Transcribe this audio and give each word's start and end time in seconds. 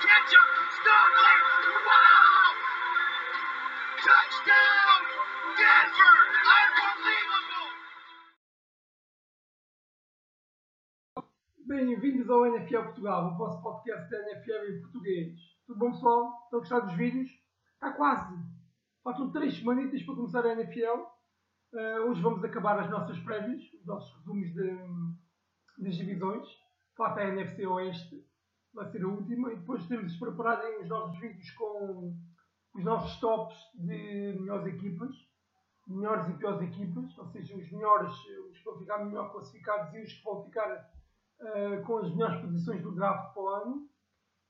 Wow! 0.00 0.08
Touchdown, 4.00 5.00
Denver! 5.60 6.16
Unbelievable! 6.56 7.68
Bem-vindos 11.66 12.30
ao 12.30 12.46
NFL 12.46 12.82
Portugal, 12.84 13.26
o 13.26 13.36
vosso 13.36 13.62
podcast 13.62 14.10
da 14.10 14.22
NFL 14.22 14.72
em 14.72 14.80
português. 14.80 15.38
Tudo 15.66 15.78
bom, 15.78 15.90
pessoal? 15.92 16.44
Estão 16.44 16.58
a 16.58 16.62
gostar 16.62 16.80
dos 16.80 16.94
vídeos? 16.94 17.30
Está 17.74 17.92
quase! 17.92 18.34
Faltam 19.04 19.30
três 19.32 19.58
semanitas 19.58 20.02
para 20.02 20.14
começar 20.14 20.46
a 20.46 20.52
NFL. 20.52 21.02
Uh, 21.74 22.08
hoje 22.08 22.22
vamos 22.22 22.42
acabar 22.42 22.78
as 22.78 22.88
nossas 22.88 23.18
prévias, 23.18 23.60
os 23.74 23.84
nossos 23.84 24.16
resumos 24.16 24.50
de, 24.54 24.78
das 25.76 25.94
divisões. 25.94 26.48
Falta 26.96 27.20
a 27.20 27.28
NFC 27.28 27.66
Oeste, 27.66 28.29
vai 28.74 28.86
ser 28.90 29.02
a 29.04 29.08
última. 29.08 29.52
E 29.52 29.56
depois 29.56 29.86
temos 29.86 30.16
preparado 30.16 30.64
os 30.80 30.88
novos 30.88 31.18
vídeos 31.18 31.50
com 31.52 32.16
os 32.74 32.84
nossos 32.84 33.18
tops 33.20 33.56
de 33.74 34.36
melhores 34.38 34.66
equipas, 34.74 35.10
melhores 35.86 36.28
e 36.28 36.34
piores 36.34 36.62
equipas, 36.62 37.18
ou 37.18 37.26
seja, 37.26 37.56
os 37.56 37.70
melhores, 37.72 38.12
os 38.48 38.58
que 38.58 38.64
vão 38.64 38.78
ficar 38.78 39.04
melhor 39.04 39.32
classificados 39.32 39.94
e 39.94 40.02
os 40.02 40.12
que 40.12 40.24
vão 40.24 40.44
ficar 40.44 40.90
uh, 41.40 41.82
com 41.84 41.98
as 41.98 42.10
melhores 42.10 42.40
posições 42.40 42.82
do 42.82 42.94
draft 42.94 43.34
para 43.34 43.42
o 43.42 43.48
ano. 43.48 43.90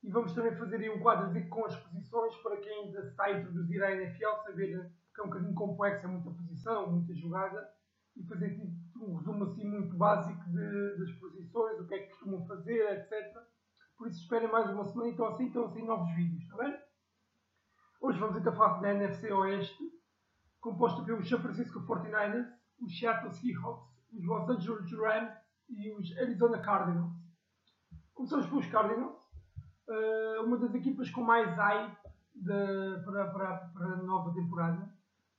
E 0.03 0.11
vamos 0.11 0.33
também 0.35 0.57
fazer 0.57 0.77
aí 0.77 0.91
um 0.91 1.01
quadro 1.01 1.49
com 1.49 1.65
as 1.67 1.77
posições 1.77 2.35
para 2.37 2.57
quem 2.59 2.85
ainda 2.85 3.01
está 3.01 3.25
a 3.25 3.39
introduzir 3.39 3.83
a 3.83 3.93
NFL, 3.93 4.43
saber 4.45 4.91
que 5.15 5.21
é 5.21 5.25
um 5.25 5.27
bocadinho 5.27 5.55
complexo, 5.55 6.07
é 6.07 6.09
muita 6.09 6.31
posição, 6.31 6.91
muita 6.91 7.15
jogada, 7.15 7.69
e 8.17 8.25
fazer 8.25 8.55
tipo, 8.55 9.05
um 9.05 9.17
resumo 9.17 9.45
assim 9.45 9.65
muito 9.65 9.95
básico 9.97 10.43
de, 10.51 10.97
das 10.99 11.13
posições, 11.13 11.81
o 11.81 11.87
que 11.87 11.95
é 11.95 11.99
que 11.99 12.11
costumam 12.11 12.47
fazer, 12.47 12.93
etc. 12.93 13.37
Por 14.01 14.09
isso 14.09 14.23
esperem 14.23 14.51
mais 14.51 14.71
uma 14.71 14.83
semana, 14.83 15.11
então 15.11 15.27
assim 15.27 15.49
estão 15.49 15.67
assim 15.67 15.85
novos 15.85 16.11
vídeos, 16.15 16.43
está 16.43 16.57
bem? 16.57 16.75
Hoje 18.01 18.19
vamos 18.19 18.39
então 18.39 18.57
falar 18.57 18.81
da 18.81 18.95
NFC 18.95 19.31
Oeste, 19.31 19.77
composta 20.59 21.05
pelos 21.05 21.29
San 21.29 21.39
Francisco 21.39 21.81
49ers, 21.81 22.51
os 22.81 22.99
Seattle 22.99 23.31
Seahawks, 23.31 23.91
os 24.15 24.25
Los 24.25 24.49
Angeles 24.49 24.91
Rams 24.91 25.35
e 25.69 25.93
os 25.93 26.17
Arizona 26.17 26.61
Cardinals. 26.61 27.13
Começamos 28.15 28.47
pelos 28.47 28.67
Cardinals, 28.69 29.15
uh, 29.87 30.45
uma 30.47 30.57
das 30.57 30.75
equipas 30.75 31.11
com 31.11 31.21
mais 31.21 31.55
hype 31.55 31.95
de, 32.35 33.05
para, 33.05 33.31
para, 33.31 33.57
para 33.57 33.87
a 33.87 33.97
nova 33.97 34.33
temporada. 34.33 34.91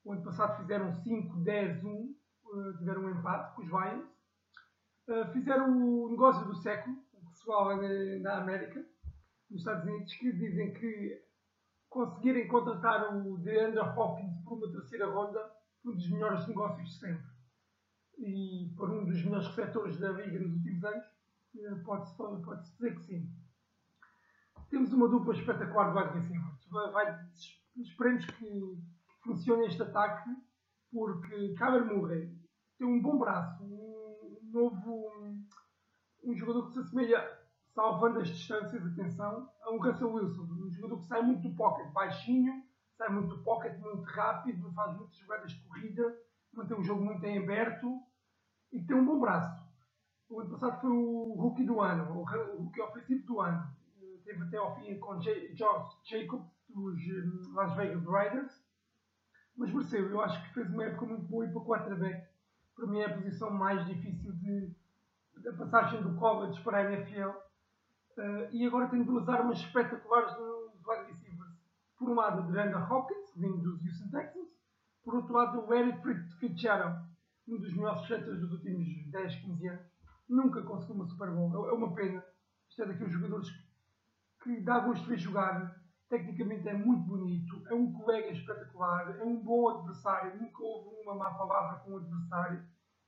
O 0.03 0.11
ano 0.13 0.21
passado 0.21 0.61
fizeram 0.61 0.91
5-10-1, 0.91 1.83
uh, 2.45 2.77
tiveram 2.77 3.05
um 3.05 3.09
empate 3.09 3.55
com 3.55 3.63
os 3.63 3.69
Lions. 3.69 4.07
Uh, 5.07 5.33
fizeram 5.33 5.67
o 5.71 6.11
negócio 6.11 6.45
do 6.45 6.55
século, 6.57 6.95
pessoal 7.41 7.75
na 8.21 8.37
América, 8.37 8.85
nos 9.49 9.61
Estados 9.61 9.83
Unidos, 9.83 10.13
que 10.13 10.31
dizem 10.31 10.73
que 10.73 11.21
conseguirem 11.89 12.47
contratar 12.47 13.15
o 13.15 13.37
DeAndre 13.39 13.79
Hopkins 13.79 14.37
por 14.43 14.57
uma 14.59 14.71
terceira 14.71 15.07
ronda, 15.07 15.51
um 15.83 15.91
dos 15.91 16.09
melhores 16.11 16.47
negócios 16.47 16.87
de 16.87 16.99
sempre. 16.99 17.31
E 18.19 18.71
por 18.77 18.91
um 18.91 19.05
dos 19.05 19.23
melhores 19.23 19.47
receptores 19.47 19.99
da 19.99 20.11
Liga 20.11 20.39
nos 20.39 20.53
últimos 20.53 20.83
anos, 20.83 21.05
eh, 21.57 21.75
pode-se 21.83 22.15
pode 22.15 22.61
dizer 22.61 22.95
que 22.95 23.01
sim. 23.01 23.29
Temos 24.69 24.93
uma 24.93 25.09
dupla 25.09 25.33
espetacular 25.33 25.91
de 25.91 25.97
wide 25.97 26.19
receivers. 26.19 26.67
Vai, 26.69 27.19
esperemos 27.75 28.25
que 28.25 28.77
funcione 29.23 29.65
este 29.65 29.81
ataque, 29.81 30.29
porque 30.91 31.55
Kyler 31.55 31.85
Murray 31.85 32.31
tem 32.77 32.87
um 32.87 33.01
bom 33.01 33.17
braço, 33.17 33.63
um 33.63 34.39
novo 34.43 35.40
um 36.23 36.35
jogador 36.35 36.67
que 36.67 36.73
se 36.73 36.79
assemelha 36.79 37.39
salvando 37.73 38.19
as 38.19 38.27
distâncias, 38.27 38.85
atenção, 38.85 39.49
a 39.61 39.71
um 39.71 39.81
Russell 39.81 40.11
Wilson, 40.11 40.43
um 40.43 40.71
jogador 40.71 40.97
que 40.99 41.05
sai 41.05 41.21
muito 41.21 41.47
do 41.47 41.55
pocket, 41.55 41.91
baixinho, 41.93 42.63
sai 42.97 43.09
muito 43.09 43.35
do 43.35 43.43
pocket, 43.43 43.77
muito 43.79 44.03
rápido, 44.03 44.71
faz 44.73 44.97
muitas 44.97 45.15
jogadas 45.17 45.51
de 45.51 45.61
corrida, 45.63 46.17
mantém 46.53 46.77
o 46.77 46.83
jogo 46.83 47.03
muito 47.03 47.25
em 47.25 47.37
aberto 47.37 48.01
e 48.71 48.83
tem 48.83 48.95
um 48.95 49.05
bom 49.05 49.19
braço. 49.19 49.61
O 50.29 50.39
ano 50.39 50.51
passado 50.51 50.79
foi 50.81 50.89
o 50.89 51.33
rookie 51.33 51.63
do 51.63 51.81
ano, 51.81 52.11
o 52.11 52.23
rookie 52.23 52.81
ofensivo 52.81 53.25
do 53.25 53.41
ano. 53.41 53.69
Teve 54.23 54.43
até 54.43 54.57
ao 54.57 54.75
fim 54.75 54.97
com 54.99 55.19
J 55.19 55.53
Josh 55.55 55.97
Jacobs, 56.05 56.47
dos 56.69 56.95
hum, 56.95 57.53
Las 57.53 57.75
Vegas 57.75 58.05
Raiders, 58.05 58.63
mas 59.57 59.73
mereceu. 59.73 60.09
Eu 60.09 60.21
acho 60.21 60.41
que 60.43 60.53
fez 60.53 60.69
uma 60.69 60.85
época 60.85 61.05
muito 61.05 61.25
boa 61.25 61.45
e 61.45 61.49
para 61.49 61.61
o 61.61 61.65
quarterback, 61.65 62.27
para 62.75 62.87
mim 62.87 62.99
é 62.99 63.05
a 63.05 63.13
posição 63.13 63.51
mais 63.51 63.85
difícil 63.85 64.31
de, 64.33 64.73
da 65.43 65.53
passagem 65.53 66.01
do 66.01 66.15
college 66.15 66.61
para 66.61 66.79
a 66.79 66.93
NFL 66.93 67.31
Uh, 68.17 68.47
e 68.51 68.65
agora 68.65 68.89
tem 68.89 69.03
duas 69.03 69.27
armas 69.29 69.59
espetaculares 69.59 70.37
nos 70.37 70.85
wide 70.85 71.11
receivers. 71.11 71.55
Por 71.97 72.09
um 72.09 72.15
lado, 72.15 72.41
o 72.41 72.51
Brandon 72.51 72.83
Hopkins, 72.93 73.33
vindo 73.35 73.57
dos 73.57 73.83
Houston 73.85 74.09
Texans. 74.09 74.49
Por 75.03 75.15
outro 75.15 75.33
lado, 75.33 75.65
o 75.65 75.73
Eric 75.73 76.01
Fitzgerald, 76.39 77.07
um 77.47 77.57
dos 77.57 77.73
melhores 77.73 78.01
receptores 78.01 78.41
dos 78.41 78.51
últimos 78.51 78.85
10, 79.11 79.35
15 79.35 79.67
anos. 79.67 79.85
Nunca 80.27 80.61
conseguiu 80.61 80.95
uma 80.95 81.07
Super 81.07 81.31
Bowl. 81.31 81.67
É, 81.67 81.69
é 81.69 81.73
uma 81.73 81.95
pena. 81.95 82.23
Isto 82.69 82.83
é 82.83 82.87
daqueles 82.87 83.13
jogadores 83.13 83.49
que 84.43 84.61
dá 84.61 84.79
gosto 84.79 85.03
de 85.03 85.09
ver 85.09 85.17
jogar. 85.17 85.81
Tecnicamente 86.09 86.67
é 86.67 86.73
muito 86.73 87.07
bonito. 87.07 87.63
É 87.69 87.73
um 87.73 87.93
colega 87.93 88.31
espetacular. 88.31 89.17
É 89.19 89.23
um 89.23 89.41
bom 89.41 89.69
adversário. 89.69 90.39
Nunca 90.39 90.61
houve 90.61 90.89
uma 91.01 91.15
má 91.15 91.31
palavra 91.33 91.79
com 91.79 91.93
o 91.93 91.97
adversário. 91.97 92.63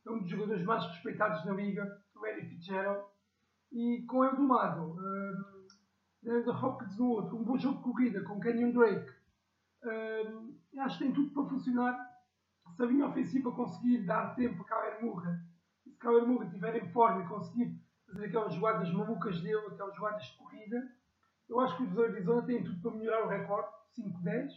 É 0.05 0.11
um 0.11 0.19
dos 0.19 0.29
jogadores 0.29 0.63
mais 0.65 0.85
respeitados 0.85 1.45
na 1.45 1.53
liga, 1.53 2.01
o 2.15 2.25
Eric 2.25 2.49
Fitzgerald 2.49 3.05
e 3.73 4.05
com 4.07 4.23
ele 4.23 4.35
de 4.35 4.41
um 4.41 4.47
lado, 4.47 4.95
uh, 6.25 6.65
Hopkins 6.65 6.95
do 6.95 7.07
outro, 7.07 7.37
um 7.37 7.43
bom 7.43 7.57
jogo 7.57 7.77
de 7.77 7.83
corrida 7.83 8.23
com 8.23 8.39
Kenyon 8.39 8.71
Drake. 8.71 9.11
Uh, 9.83 10.81
acho 10.81 10.97
que 10.97 11.05
tem 11.05 11.13
tudo 11.13 11.33
para 11.33 11.49
funcionar. 11.49 12.13
Se 12.75 12.83
a 12.83 12.85
linha 12.85 13.07
ofensiva 13.07 13.51
conseguir 13.51 14.05
dar 14.05 14.35
tempo 14.35 14.61
a 14.61 14.65
Kyler 14.65 15.03
Murray, 15.03 15.35
se 15.83 15.91
Kyler 15.97 16.27
Murray 16.27 16.47
estiver 16.47 16.75
em 16.75 16.91
forma 16.91 17.23
e 17.23 17.27
conseguir 17.27 17.77
fazer 18.05 18.25
aquelas 18.27 18.53
jogadas 18.53 18.91
malucas 18.93 19.41
dele, 19.41 19.67
aquelas 19.67 19.95
jogadas 19.95 20.23
de 20.23 20.37
corrida, 20.37 20.91
eu 21.49 21.59
acho 21.59 21.75
que 21.75 21.83
os 21.83 21.99
Arizona 21.99 22.41
têm 22.43 22.63
tudo 22.63 22.81
para 22.81 22.91
melhorar 22.91 23.25
o 23.25 23.29
recorde, 23.29 23.69
5-10. 23.97 24.49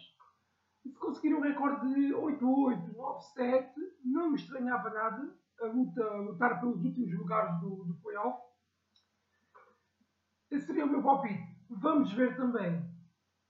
E 0.86 0.91
se 0.91 0.98
conseguirem 0.98 1.38
um 1.38 1.42
recorde 1.42 1.92
de 1.94 2.14
8-8, 2.14 2.94
9-7, 2.94 3.72
não 4.04 4.30
me 4.30 4.36
estranhava 4.36 4.88
nada 4.91 5.36
a 5.60 5.66
luta, 5.66 6.04
a 6.04 6.16
lutar 6.19 6.60
pelos 6.60 6.84
últimos 6.84 7.12
lugares 7.19 7.58
do, 7.60 7.84
do 7.84 7.94
playoff 8.02 8.47
esse 10.50 10.66
seria 10.66 10.86
o 10.86 10.88
meu 10.88 11.02
palpite. 11.02 11.44
Vamos 11.69 12.12
ver 12.12 12.36
também 12.36 12.82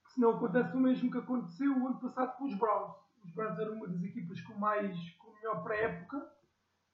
se 0.09 0.21
não 0.21 0.31
acontece 0.31 0.75
o 0.75 0.81
mesmo 0.81 1.11
que 1.11 1.19
aconteceu 1.19 1.73
o 1.73 1.87
ano 1.87 2.01
passado 2.01 2.37
com 2.37 2.45
os 2.47 2.55
Browns. 2.55 2.97
Os 3.25 3.31
Browns 3.35 3.59
eram 3.59 3.75
uma 3.75 3.89
das 3.89 4.03
equipas 4.03 4.41
com 4.43 4.55
mais 4.55 4.97
com 5.19 5.35
melhor 5.35 5.63
pré-época, 5.63 6.27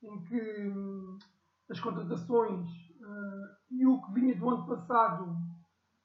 em 0.03 0.25
que 0.25 0.69
hum, 0.69 1.19
as 1.71 1.79
contratações 1.79 2.69
uh, 3.01 3.57
e 3.71 3.87
o 3.87 4.03
que 4.03 4.13
vinha 4.13 4.37
do 4.37 4.51
ano 4.51 4.67
passado 4.67 5.37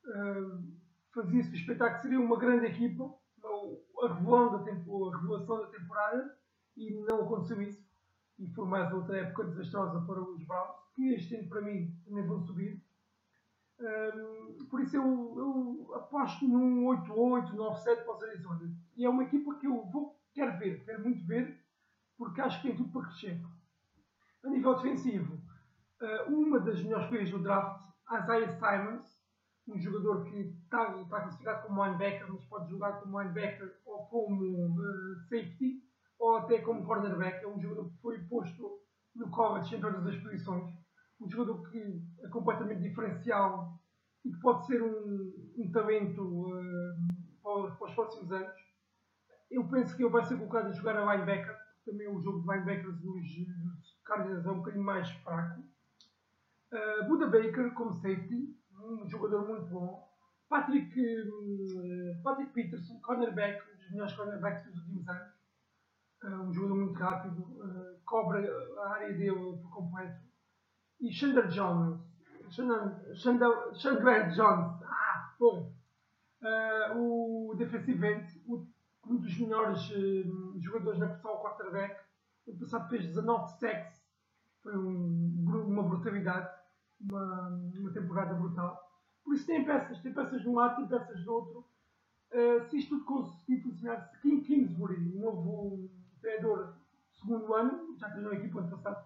uh, 0.05 0.77
fazia-se 1.13 1.49
suspeitar 1.49 1.95
que 1.95 2.01
seria 2.03 2.19
uma 2.19 2.37
grande 2.37 2.67
equipa, 2.67 3.03
a, 4.03 4.07
revelação 4.13 5.59
da 5.59 5.65
da 5.65 5.71
temporada, 5.71 6.37
e 6.75 6.91
não 7.09 7.23
aconteceu 7.23 7.61
isso. 7.61 7.85
E 8.39 8.47
foi 8.53 8.65
mais 8.65 8.93
outra 8.93 9.17
época 9.17 9.45
desastrosa 9.45 10.05
para 10.05 10.21
os 10.21 10.43
Browns, 10.43 10.75
que 10.93 11.13
este 11.13 11.35
ano 11.35 11.49
para 11.49 11.61
mim 11.61 11.95
também 12.05 12.25
vão 12.25 12.41
subir 12.41 12.81
um, 13.79 14.65
por 14.69 14.81
isso 14.81 14.95
eu, 14.95 15.03
eu 15.03 15.95
aposto 15.95 16.47
num 16.47 16.85
8-8, 16.85 17.53
9-7 17.53 18.03
para 18.03 18.15
os 18.15 18.23
Arizona. 18.23 18.75
E 18.95 19.05
é 19.05 19.09
uma 19.09 19.23
equipa 19.23 19.55
que 19.55 19.67
eu 19.67 19.85
vou, 19.85 20.19
quero 20.33 20.57
ver, 20.57 20.83
quero 20.83 21.03
muito 21.03 21.25
ver, 21.25 21.63
porque 22.17 22.41
acho 22.41 22.61
que 22.61 22.69
tem 22.69 22.77
tudo 22.77 22.91
para 22.91 23.07
crescer. 23.07 23.39
A 24.43 24.49
nível 24.49 24.75
defensivo, 24.75 25.35
uh, 26.01 26.33
uma 26.33 26.59
das 26.59 26.81
melhores 26.81 27.05
escolhas 27.05 27.29
do 27.29 27.39
draft, 27.39 27.87
Isaiah 28.11 28.51
Simons, 28.51 29.16
um 29.67 29.79
jogador 29.79 30.23
que 30.25 30.39
está, 30.39 30.99
está 31.01 31.21
classificado 31.21 31.67
como 31.67 31.83
linebacker, 31.83 32.31
mas 32.31 32.45
pode 32.45 32.69
jogar 32.69 32.93
como 33.01 33.21
linebacker 33.21 33.75
ou 33.85 34.05
como 34.05 34.79
uh, 34.79 35.19
safety, 35.29 35.83
ou 36.19 36.37
até 36.37 36.59
como 36.59 36.85
cornerback. 36.85 37.43
É 37.43 37.47
um 37.47 37.59
jogador 37.59 37.89
que 37.89 37.97
foi 38.01 38.19
posto 38.25 38.81
no 39.15 39.29
college 39.29 39.75
em 39.75 39.81
todas 39.81 40.05
as 40.05 40.15
posições 40.17 40.71
um 41.19 41.29
jogador 41.29 41.69
que 41.69 42.01
é 42.19 42.27
completamente 42.29 42.81
diferencial 42.81 43.79
e 44.23 44.31
que 44.31 44.39
pode 44.39 44.65
ser 44.65 44.81
um, 44.81 45.33
um 45.57 45.71
talento 45.71 46.21
uh, 46.21 47.07
para, 47.41 47.75
para, 47.75 47.87
os 47.87 47.95
próximos 47.95 48.31
anos. 48.31 48.55
Eu 49.49 49.67
penso 49.67 49.95
que 49.95 50.03
ele 50.03 50.11
vai 50.11 50.23
ser 50.25 50.37
colocado 50.37 50.67
a 50.67 50.71
jogar 50.71 50.97
a 50.97 51.13
linebacker, 51.13 51.55
também 51.85 52.07
o 52.07 52.21
jogo 52.21 52.41
de 52.41 52.47
linebackers 52.47 52.99
dos, 52.99 53.23
dos 53.23 53.97
Cardinals 54.03 54.45
é 54.45 54.51
um 54.51 54.57
bocadinho 54.57 54.83
mais 54.83 55.09
fraco. 55.09 55.61
Uh, 56.71 57.07
Buda 57.07 57.27
Baker 57.27 57.73
como 57.73 57.93
safety, 57.93 58.56
um 58.87 59.07
jogador 59.07 59.47
muito 59.47 59.67
bom. 59.67 60.07
Patrick, 60.49 60.99
uh, 60.99 62.23
Patrick 62.23 62.53
Peterson, 62.53 62.99
cornerback, 63.01 63.61
um 63.69 63.77
dos 63.77 63.91
melhores 63.91 64.13
cornerbacks 64.13 64.65
dos 64.65 64.79
últimos 64.79 65.07
anos. 65.09 65.33
Uh, 66.23 66.41
um 66.43 66.53
jogador 66.53 66.75
muito 66.75 66.97
rápido, 66.97 67.99
cobra 68.05 68.41
a 68.83 68.93
área 68.93 69.13
dele 69.13 69.57
por 69.61 69.69
completo 69.69 70.27
e 70.99 71.11
Chandler 71.11 71.47
Jones, 71.47 71.99
Chandler 72.49 74.31
Jones. 74.31 74.83
Ah. 74.83 75.35
Uh, 75.39 77.51
o 77.51 77.55
defensive 77.55 78.05
end, 78.05 78.43
um 78.47 79.17
dos 79.17 79.39
melhores 79.39 79.79
jogadores 80.59 80.99
na 80.99 81.07
posição 81.07 81.31
ao 81.31 81.43
quarterback. 81.43 81.99
O 82.47 82.57
passado 82.57 82.89
fez 82.89 83.05
19 83.05 83.59
sacks. 83.59 84.03
Foi 84.63 84.75
um, 84.75 85.65
uma 85.67 85.83
brutalidade. 85.83 86.49
Uma, 86.99 87.49
uma 87.77 87.91
temporada 87.91 88.33
brutal. 88.33 88.79
Por 89.23 89.35
isso 89.35 89.45
tem 89.45 89.65
peças. 89.65 89.99
Tem 90.01 90.13
peças 90.13 90.41
de 90.41 90.49
um 90.49 90.55
lado, 90.55 90.77
tem 90.77 90.87
peças 90.87 91.23
do 91.23 91.33
outro. 91.33 91.65
Uh, 92.31 92.61
se 92.69 92.77
isto 92.77 92.89
tudo 92.89 93.05
conseguir 93.05 93.61
funcionar, 93.61 94.11
Kim 94.21 94.41
Kingsbury, 94.41 94.95
o 94.95 95.19
novo 95.19 95.89
treinador 96.19 96.75
segundo 97.19 97.53
ano, 97.53 97.95
já 97.97 98.09
treinou 98.09 98.31
a 98.31 98.35
equipa 98.35 98.59
ano 98.59 98.69
passado, 98.69 99.05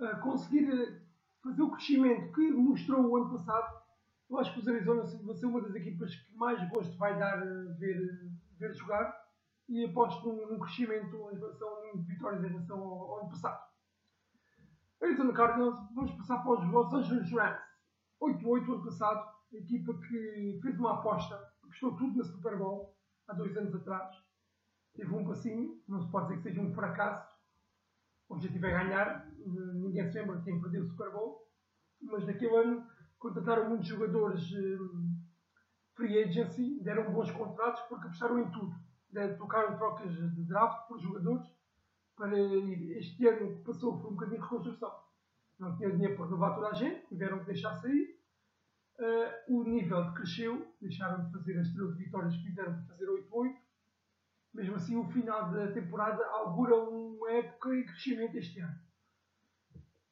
uh, 0.00 0.20
conseguir 0.20 1.02
fazer 1.42 1.62
o 1.62 1.70
crescimento 1.70 2.32
que 2.32 2.50
mostrou 2.52 3.06
o 3.06 3.16
ano 3.16 3.30
passado, 3.30 3.82
eu 4.30 4.38
acho 4.38 4.54
que 4.54 4.60
os 4.60 4.68
Arizona 4.68 5.02
vão 5.02 5.34
ser 5.34 5.46
uma 5.46 5.60
das 5.60 5.74
equipas 5.74 6.14
que 6.14 6.34
mais 6.34 6.66
gosto 6.70 6.96
vai 6.96 7.18
dar 7.18 7.38
a 7.42 7.72
ver, 7.74 8.30
ver 8.58 8.74
jogar 8.74 9.14
e 9.68 9.84
aposto 9.84 10.26
num, 10.26 10.52
num 10.52 10.58
crescimento 10.58 11.16
em 11.30 11.38
relação 11.38 11.92
de 11.94 12.02
vitórias 12.06 12.42
em 12.42 12.48
relação 12.48 12.78
ao, 12.78 13.12
ao 13.12 13.20
ano 13.20 13.30
passado. 13.30 13.71
Arizona 15.02 15.32
Cardinals, 15.32 15.76
vamos 15.96 16.12
passar 16.12 16.44
para 16.44 16.52
os 16.52 16.70
Los 16.70 16.94
Angeles 16.94 17.32
Rams. 17.32 17.60
8-8 18.22 18.72
ano 18.72 18.84
passado, 18.84 19.28
a 19.52 19.56
equipa 19.56 19.92
que 19.94 20.60
fez 20.62 20.78
uma 20.78 20.94
aposta, 20.94 21.34
apostou 21.64 21.96
tudo 21.96 22.18
na 22.18 22.24
Super 22.24 22.56
Bowl 22.56 22.96
há 23.26 23.34
dois 23.34 23.56
anos 23.56 23.74
atrás. 23.74 24.14
Teve 24.94 25.12
um 25.12 25.26
passinho, 25.26 25.82
não 25.88 26.00
se 26.00 26.08
pode 26.08 26.28
dizer 26.28 26.36
que 26.36 26.42
seja 26.50 26.60
um 26.60 26.72
fracasso. 26.72 27.36
O 28.28 28.34
objetivo 28.34 28.64
é 28.66 28.70
ganhar, 28.70 29.26
ninguém 29.74 30.08
se 30.08 30.20
lembra 30.20 30.36
de 30.38 30.44
quem 30.44 30.60
perdeu 30.60 30.84
o 30.84 30.88
Super 30.88 31.10
Bowl, 31.10 31.48
mas 32.00 32.24
naquele 32.24 32.56
ano 32.56 32.86
contrataram 33.18 33.68
muitos 33.68 33.88
jogadores 33.88 34.52
um, 34.52 35.16
free 35.96 36.22
agency, 36.22 36.80
deram 36.80 37.12
bons 37.12 37.30
contratos 37.32 37.82
porque 37.88 38.06
apostaram 38.06 38.38
em 38.38 38.48
tudo. 38.52 38.72
Tocaram 39.36 39.76
trocas 39.76 40.14
de 40.14 40.44
draft 40.44 40.86
por 40.86 41.00
jogadores 41.00 41.44
para 42.22 42.38
este 42.38 43.26
ano 43.26 43.56
que 43.56 43.64
passou 43.64 44.00
foi 44.00 44.12
um 44.12 44.14
bocadinho 44.14 44.38
de 44.38 44.44
reconstrução. 44.44 44.92
Não 45.58 45.76
tinha 45.76 45.90
dinheiro 45.90 46.14
para 46.14 46.26
renovar 46.26 46.54
toda 46.54 46.68
a 46.68 46.72
gente, 46.72 47.04
tiveram 47.08 47.40
que 47.40 47.46
deixar 47.46 47.74
sair. 47.74 48.16
Uh, 49.00 49.58
o 49.58 49.64
nível 49.64 50.14
cresceu, 50.14 50.72
deixaram 50.80 51.24
de 51.24 51.32
fazer 51.32 51.58
as 51.58 51.72
13 51.72 51.98
vitórias 51.98 52.36
que 52.36 52.44
fizeram 52.44 52.74
para 52.74 52.84
fazer 52.84 53.06
8-8. 53.06 53.56
Mesmo 54.54 54.76
assim, 54.76 54.96
o 54.96 55.10
final 55.10 55.50
da 55.50 55.72
temporada 55.72 56.24
augura 56.26 56.76
uma 56.76 57.28
época 57.32 57.74
de 57.74 57.84
crescimento 57.86 58.36
este 58.36 58.60
ano. 58.60 58.78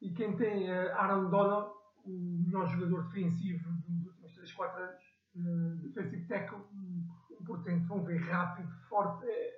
E 0.01 0.11
quem 0.11 0.35
tem 0.35 0.69
uh, 0.69 0.91
Aaron 0.91 1.29
Donald, 1.29 1.71
o 2.03 2.43
melhor 2.45 2.67
jogador 2.67 3.07
defensivo 3.07 3.71
dos 3.87 4.07
últimos 4.07 4.33
3, 4.33 4.51
4 4.51 4.83
anos, 4.83 5.03
uh, 5.35 5.75
defensive 5.77 6.27
tackle, 6.27 6.59
um 6.73 7.43
portento, 7.45 7.87
vão 7.87 8.03
ver, 8.03 8.17
rápido, 8.17 8.69
forte, 8.89 9.25
é, 9.25 9.53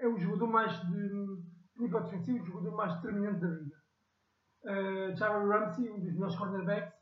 é 0.00 0.06
o 0.06 0.18
jogador 0.18 0.48
mais 0.48 0.78
de 0.86 1.55
nível 1.78 2.02
defensivo, 2.02 2.42
o 2.42 2.46
jogador 2.46 2.76
mais 2.76 2.94
determinante 2.96 3.40
da 3.40 3.48
liga. 3.48 3.76
Uh, 4.64 5.48
Ramsey, 5.48 5.90
um 5.90 6.00
dos 6.00 6.12
melhores 6.12 6.36
cornerbacks, 6.36 6.98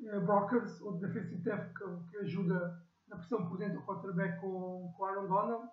uh, 0.00 0.20
Brockers, 0.20 0.80
outro 0.82 1.06
defensive 1.06 1.42
tackle 1.42 2.04
que 2.10 2.16
ajuda 2.18 2.82
na 3.08 3.16
pressão 3.16 3.48
por 3.48 3.58
dentro 3.58 3.78
do 3.78 3.86
quarterback 3.86 4.40
com, 4.40 4.92
com 4.96 5.04
Aaron 5.04 5.28
Donald. 5.28 5.68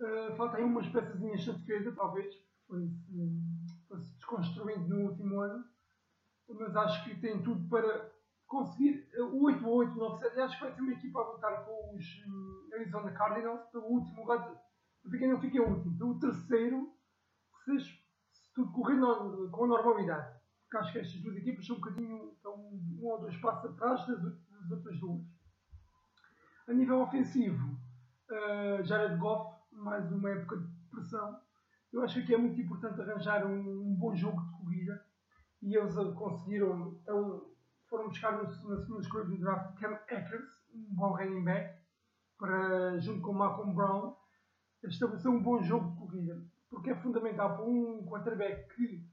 Uh, 0.00 0.36
falta 0.36 0.56
aí 0.56 0.64
umas 0.64 0.88
peçazinhas 0.88 1.40
de 1.40 1.52
defesa, 1.52 1.92
talvez, 1.92 2.34
foi-se 2.66 3.46
foi 3.88 3.98
desconstruindo 3.98 4.88
no 4.88 5.08
último 5.08 5.40
ano, 5.40 5.64
mas 6.48 6.76
acho 6.76 7.04
que 7.04 7.20
tem 7.20 7.42
tudo 7.42 7.68
para 7.68 8.10
conseguir 8.46 9.08
o 9.18 9.44
8 9.44 9.64
a 9.64 9.68
8 9.68 9.94
9 9.96 10.18
7 10.18 10.40
acho 10.40 10.58
que 10.58 10.64
vai 10.64 10.72
ser 10.72 10.80
uma 10.80 10.92
equipa 10.92 11.20
a 11.20 11.32
lutar 11.32 11.64
com 11.64 11.96
os 11.96 12.04
um, 12.26 12.68
Arizona 12.74 13.10
Cardinals 13.12 13.66
pelo 13.70 13.86
último 13.86 14.20
lugar, 14.20 14.62
para 15.02 15.18
quem 15.18 15.28
não 15.28 15.40
fica 15.40 15.56
em 15.56 15.60
último, 15.60 15.98
pelo 15.98 16.18
terceiro, 16.18 16.95
se, 17.66 17.80
se 17.80 18.52
tudo 18.54 18.72
correr 18.72 18.96
no, 18.96 19.50
com 19.50 19.66
normalidade. 19.66 20.36
Porque 20.62 20.76
acho 20.78 20.92
que 20.92 20.98
estas 20.98 21.20
duas 21.22 21.36
equipas 21.36 21.66
são 21.66 21.76
um 21.76 21.80
bocadinho, 21.80 22.32
estão 22.32 22.54
um 22.54 22.98
ou 23.02 23.20
dois 23.20 23.36
passos 23.36 23.70
atrás 23.70 24.06
das, 24.06 24.22
das 24.22 24.70
outras 24.70 24.98
duas. 25.00 25.22
A 26.68 26.72
nível 26.72 27.00
ofensivo, 27.02 27.78
uh, 28.30 28.84
Jared 28.84 29.18
Goff, 29.18 29.56
mais 29.72 30.10
uma 30.10 30.30
época 30.30 30.56
de 30.56 30.66
pressão. 30.90 31.40
Eu 31.92 32.02
acho 32.02 32.24
que 32.26 32.34
é 32.34 32.38
muito 32.38 32.60
importante 32.60 33.00
arranjar 33.00 33.46
um, 33.46 33.90
um 33.90 33.94
bom 33.94 34.14
jogo 34.14 34.40
de 34.42 34.50
corrida 34.58 35.06
e 35.62 35.76
eles 35.76 35.94
conseguiram, 36.14 36.98
então, 37.02 37.48
foram 37.88 38.08
buscar 38.08 38.32
no, 38.32 38.42
na 38.42 38.76
segunda 38.76 39.00
escolha 39.00 39.24
do 39.24 39.38
draft 39.38 39.78
Cam 39.78 39.94
Akers, 39.94 40.50
um 40.74 40.94
bom 40.94 41.12
running 41.12 41.44
back, 41.44 41.80
para, 42.38 42.98
junto 42.98 43.22
com 43.22 43.32
Malcolm 43.32 43.74
Brown, 43.74 44.14
estabelecer 44.84 45.30
um 45.30 45.42
bom 45.42 45.62
jogo 45.62 45.90
de 45.90 45.98
corrida. 45.98 46.44
Porque 46.70 46.90
é 46.90 46.96
fundamental 46.96 47.56
para 47.56 47.64
um 47.64 48.04
quarterback 48.06 48.74
que 48.74 49.06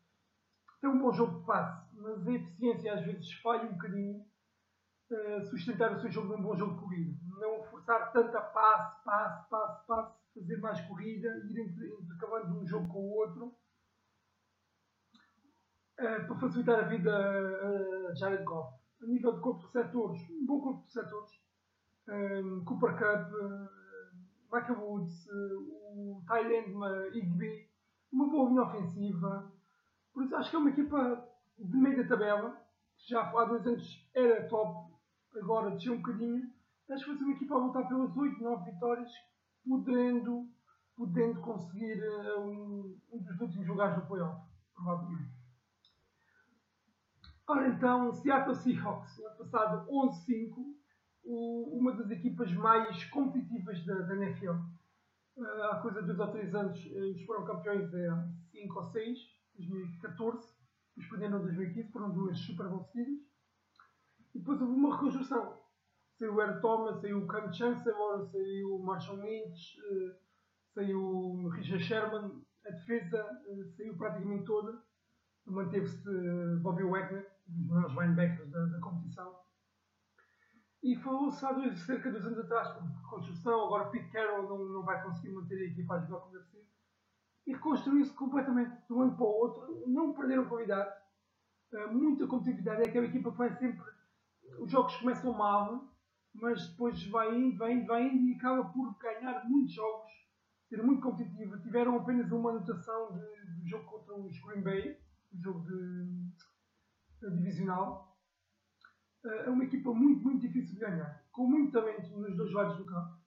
tem 0.81 0.89
um 0.89 0.99
bom 0.99 1.13
jogo 1.13 1.39
de 1.39 1.45
passe, 1.45 1.95
mas 1.95 2.27
a 2.27 2.31
eficiência 2.33 2.93
às 2.93 3.05
vezes 3.05 3.31
falha 3.41 3.69
um 3.69 3.73
bocadinho, 3.73 4.25
uh, 5.11 5.41
sustentar 5.45 5.93
o 5.93 6.01
seu 6.01 6.11
jogo 6.11 6.35
num 6.35 6.43
bom 6.43 6.55
jogo 6.55 6.73
de 6.73 6.79
corrida. 6.81 7.17
Não 7.39 7.63
forçar 7.63 8.11
tanta 8.11 8.41
passe, 8.41 9.03
passe, 9.05 9.49
passe, 9.49 9.87
passe, 9.87 10.17
fazer 10.33 10.57
mais 10.57 10.81
corrida, 10.81 11.29
ir 11.49 12.01
intercalando 12.01 12.47
de 12.47 12.57
um 12.57 12.67
jogo 12.67 12.87
com 12.89 12.99
o 12.99 13.17
outro 13.17 13.55
uh, 15.99 16.27
para 16.27 16.39
facilitar 16.39 16.79
a 16.79 16.87
vida 16.87 18.09
a 18.09 18.13
Jared 18.15 18.43
Goff. 18.43 18.73
A 19.01 19.05
nível 19.05 19.33
de 19.33 19.41
corpo 19.41 19.59
de 19.59 19.65
receptores, 19.67 20.29
um 20.29 20.45
bom 20.45 20.61
corpo 20.61 20.81
de 20.81 20.87
receptores. 20.87 21.31
Um, 22.07 22.65
Cooper 22.65 22.97
Cup, 22.97 23.31
Michael 24.53 24.79
Woods, 24.79 25.27
o 25.31 26.21
Thailand 26.27 26.69
Igby, 27.17 27.67
uma 28.11 28.29
boa 28.29 28.49
linha 28.49 28.61
ofensiva. 28.61 29.51
Por 30.13 30.23
isso 30.23 30.35
acho 30.35 30.51
que 30.51 30.55
é 30.55 30.59
uma 30.59 30.69
equipa 30.69 31.27
de 31.57 31.75
meio 31.75 31.97
da 32.03 32.07
tabela, 32.07 32.61
que 32.95 33.09
já 33.09 33.21
há 33.21 33.45
dois 33.45 33.65
anos 33.65 34.09
era 34.13 34.47
top, 34.47 34.93
agora 35.35 35.71
desceu 35.71 35.93
um 35.93 35.97
bocadinho. 35.97 36.53
Acho 36.91 37.03
que 37.03 37.09
vai 37.09 37.17
ser 37.17 37.23
uma 37.23 37.33
equipa 37.33 37.55
a 37.55 37.57
lutar 37.57 37.87
pelas 37.87 38.15
8, 38.15 38.43
9 38.43 38.71
vitórias, 38.71 39.11
podendo, 39.67 40.47
podendo 40.95 41.41
conseguir 41.41 41.99
uh, 42.03 42.39
um, 42.41 42.99
um 43.11 43.23
dos 43.23 43.41
últimos 43.41 43.67
lugares 43.67 43.95
do 43.95 44.05
playoff, 44.05 44.39
provavelmente. 44.75 45.33
Ora 47.47 47.67
então, 47.69 48.13
Seattle 48.13 48.55
Seahawks, 48.55 49.17
no 49.17 49.27
ano 49.27 49.37
passado 49.37 49.89
11-5, 49.89 50.82
uma 51.25 51.93
das 51.93 52.11
equipas 52.11 52.51
mais 52.53 53.03
competitivas 53.05 53.83
da, 53.85 53.95
da 53.95 54.15
NFL. 54.15 54.55
Uh, 55.35 55.63
há 55.71 55.79
coisa 55.81 56.01
de 56.01 56.07
2 56.07 56.19
ou 56.19 56.27
3 56.27 56.55
anos 56.55 56.85
eles 56.85 57.25
foram 57.25 57.45
campeões 57.45 57.91
em 57.93 58.61
5 58.61 58.75
ou 58.75 58.83
6, 58.83 59.19
2014, 59.57 60.47
depois 60.95 61.09
perderam 61.09 61.39
em 61.39 61.43
2015, 61.43 61.91
foram 61.91 62.11
duas 62.11 62.37
Super 62.39 62.67
Bowl 62.67 62.83
seguidas. 62.83 63.23
E 64.35 64.39
depois 64.39 64.61
houve 64.61 64.73
uma 64.73 64.95
reconstrução. 64.95 65.59
Saiu 66.17 66.35
o 66.35 66.41
Eric 66.41 66.61
Thomas, 66.61 67.01
saiu 67.01 67.19
o 67.19 67.27
Cam 67.27 67.51
Chancellor, 67.51 68.27
saiu 68.27 68.75
o 68.75 68.83
Marshall 68.83 69.17
Lynch, 69.17 69.79
uh, 69.81 70.15
saiu 70.73 70.99
o 70.99 71.49
Richard 71.49 71.83
Sherman, 71.83 72.43
a 72.67 72.71
defesa 72.71 73.43
uh, 73.47 73.65
saiu 73.75 73.97
praticamente 73.97 74.45
toda. 74.45 74.81
Manteve-se 75.45 76.09
Bobby 76.61 76.83
Wagner, 76.83 77.29
um 77.49 77.53
dos 77.53 77.67
melhores 77.67 77.91
linebackers 77.97 78.49
da, 78.49 78.65
da 78.65 78.79
competição. 78.79 79.42
E 80.83 80.97
falou-se 80.97 81.45
há 81.45 81.53
dois, 81.53 81.79
cerca 81.79 82.11
de 82.11 82.19
dois 82.19 82.25
anos 82.25 82.39
atrás, 82.39 82.77
por 82.77 83.09
construção, 83.09 83.67
agora 83.67 83.89
Pete 83.89 84.11
Carroll 84.11 84.49
não, 84.49 84.65
não 84.65 84.83
vai 84.83 85.01
conseguir 85.01 85.33
manter 85.33 85.55
a 85.55 85.71
equipa 85.71 85.93
a 85.93 85.99
jogar 86.01 86.19
como 86.19 86.33
deve 86.33 86.45
ser. 86.47 86.67
E 87.47 87.53
reconstruiu-se 87.53 88.11
completamente 88.13 88.85
de 88.85 88.93
um 88.93 89.01
ano 89.01 89.15
para 89.15 89.25
o 89.25 89.29
outro, 89.29 89.83
não 89.87 90.13
perderam 90.13 90.49
qualidade, 90.49 90.93
uh, 91.71 91.93
muita 91.93 92.27
competitividade. 92.27 92.81
É 92.81 92.89
aquela 92.89 93.05
equipa 93.05 93.31
que 93.31 93.37
vai 93.37 93.55
sempre. 93.57 93.93
Os 94.59 94.69
jogos 94.69 94.93
começam 94.97 95.31
mal, 95.31 95.89
mas 96.33 96.67
depois 96.67 97.01
vai 97.07 97.33
indo, 97.33 97.57
vai 97.57 97.73
indo, 97.73 97.87
vai 97.87 98.05
indo 98.05 98.27
e 98.27 98.35
acaba 98.35 98.65
por 98.65 98.97
ganhar 98.97 99.45
muitos 99.45 99.73
jogos, 99.73 100.11
ser 100.67 100.83
muito 100.83 101.01
competitiva. 101.01 101.59
Tiveram 101.59 101.97
apenas 101.97 102.29
uma 102.29 102.49
anotação 102.49 103.13
de, 103.13 103.61
de 103.61 103.69
jogo 103.69 103.85
contra 103.85 104.15
os 104.15 104.37
Green 104.41 104.61
Bay, 104.61 104.97
o 105.31 105.41
jogo 105.41 105.61
de, 105.61 106.05
de 107.21 107.37
divisional 107.37 108.12
é 109.25 109.49
uma 109.49 109.63
equipa 109.63 109.93
muito, 109.93 110.23
muito 110.23 110.41
difícil 110.41 110.75
de 110.75 110.81
ganhar, 110.81 111.23
com 111.31 111.47
muito 111.47 111.71
talento 111.71 112.09
nos 112.17 112.35
dois 112.35 112.51
lados 112.51 112.77
do 112.77 112.85
campo. 112.85 113.17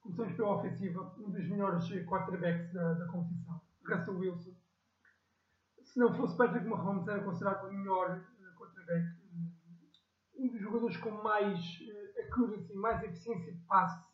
Começamos 0.00 0.36
pela 0.36 0.56
ofensiva, 0.56 1.14
um 1.18 1.30
dos 1.30 1.48
melhores 1.48 1.88
quarterbacks 2.06 2.72
da, 2.72 2.94
da 2.94 3.06
competição, 3.06 3.60
Russell 3.84 4.18
Wilson. 4.18 4.54
Se 5.82 5.98
não 5.98 6.14
fosse 6.14 6.36
Patrick 6.36 6.66
Mahomes, 6.66 7.08
era 7.08 7.24
considerado 7.24 7.68
o 7.68 7.72
melhor 7.72 8.18
uh, 8.18 8.58
quarterback. 8.58 9.04
Um 10.36 10.48
dos 10.48 10.60
jogadores 10.60 10.96
com 10.98 11.10
mais 11.10 11.58
uh, 11.58 12.20
accuracy, 12.20 12.74
mais 12.74 13.02
eficiência 13.02 13.52
de 13.52 13.58
passe. 13.60 14.04